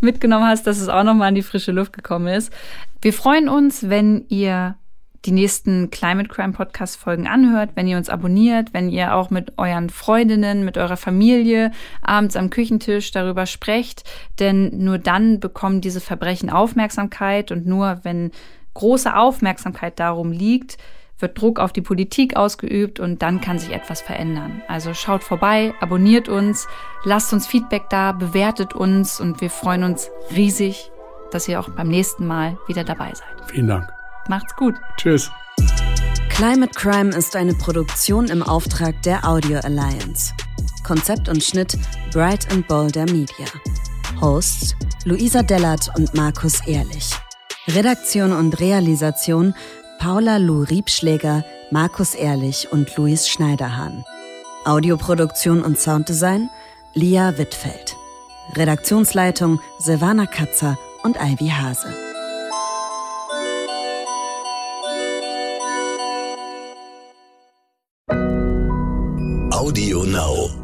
[0.00, 2.52] mitgenommen hast, dass es auch nochmal in die frische Luft gekommen ist.
[3.00, 4.76] Wir freuen uns, wenn ihr
[5.24, 9.56] die nächsten Climate Crime Podcast Folgen anhört, wenn ihr uns abonniert, wenn ihr auch mit
[9.56, 11.70] euren Freundinnen, mit eurer Familie
[12.00, 14.02] abends am Küchentisch darüber sprecht,
[14.40, 18.32] denn nur dann bekommen diese Verbrechen Aufmerksamkeit und nur wenn
[18.74, 20.78] große Aufmerksamkeit darum liegt,
[21.18, 24.62] wird Druck auf die Politik ausgeübt und dann kann sich etwas verändern.
[24.68, 26.66] Also schaut vorbei, abonniert uns,
[27.04, 30.90] lasst uns Feedback da, bewertet uns und wir freuen uns riesig,
[31.30, 33.50] dass ihr auch beim nächsten Mal wieder dabei seid.
[33.50, 33.88] Vielen Dank.
[34.28, 34.74] Macht's gut.
[34.96, 35.30] Tschüss.
[36.28, 40.34] Climate Crime ist eine Produktion im Auftrag der Audio Alliance.
[40.84, 41.78] Konzept und Schnitt
[42.12, 43.46] Bright and Boulder Media.
[44.20, 47.10] Hosts Luisa Dellert und Markus Ehrlich.
[47.68, 49.54] Redaktion und Realisation
[50.00, 54.04] Paula Lou Riebschläger, Markus Ehrlich und Luis Schneiderhahn.
[54.64, 56.50] Audioproduktion und Sounddesign
[56.94, 57.96] Lia Wittfeld.
[58.56, 61.94] Redaktionsleitung Silvana Katzer und Ivy Hase.
[69.52, 70.61] Audio Now.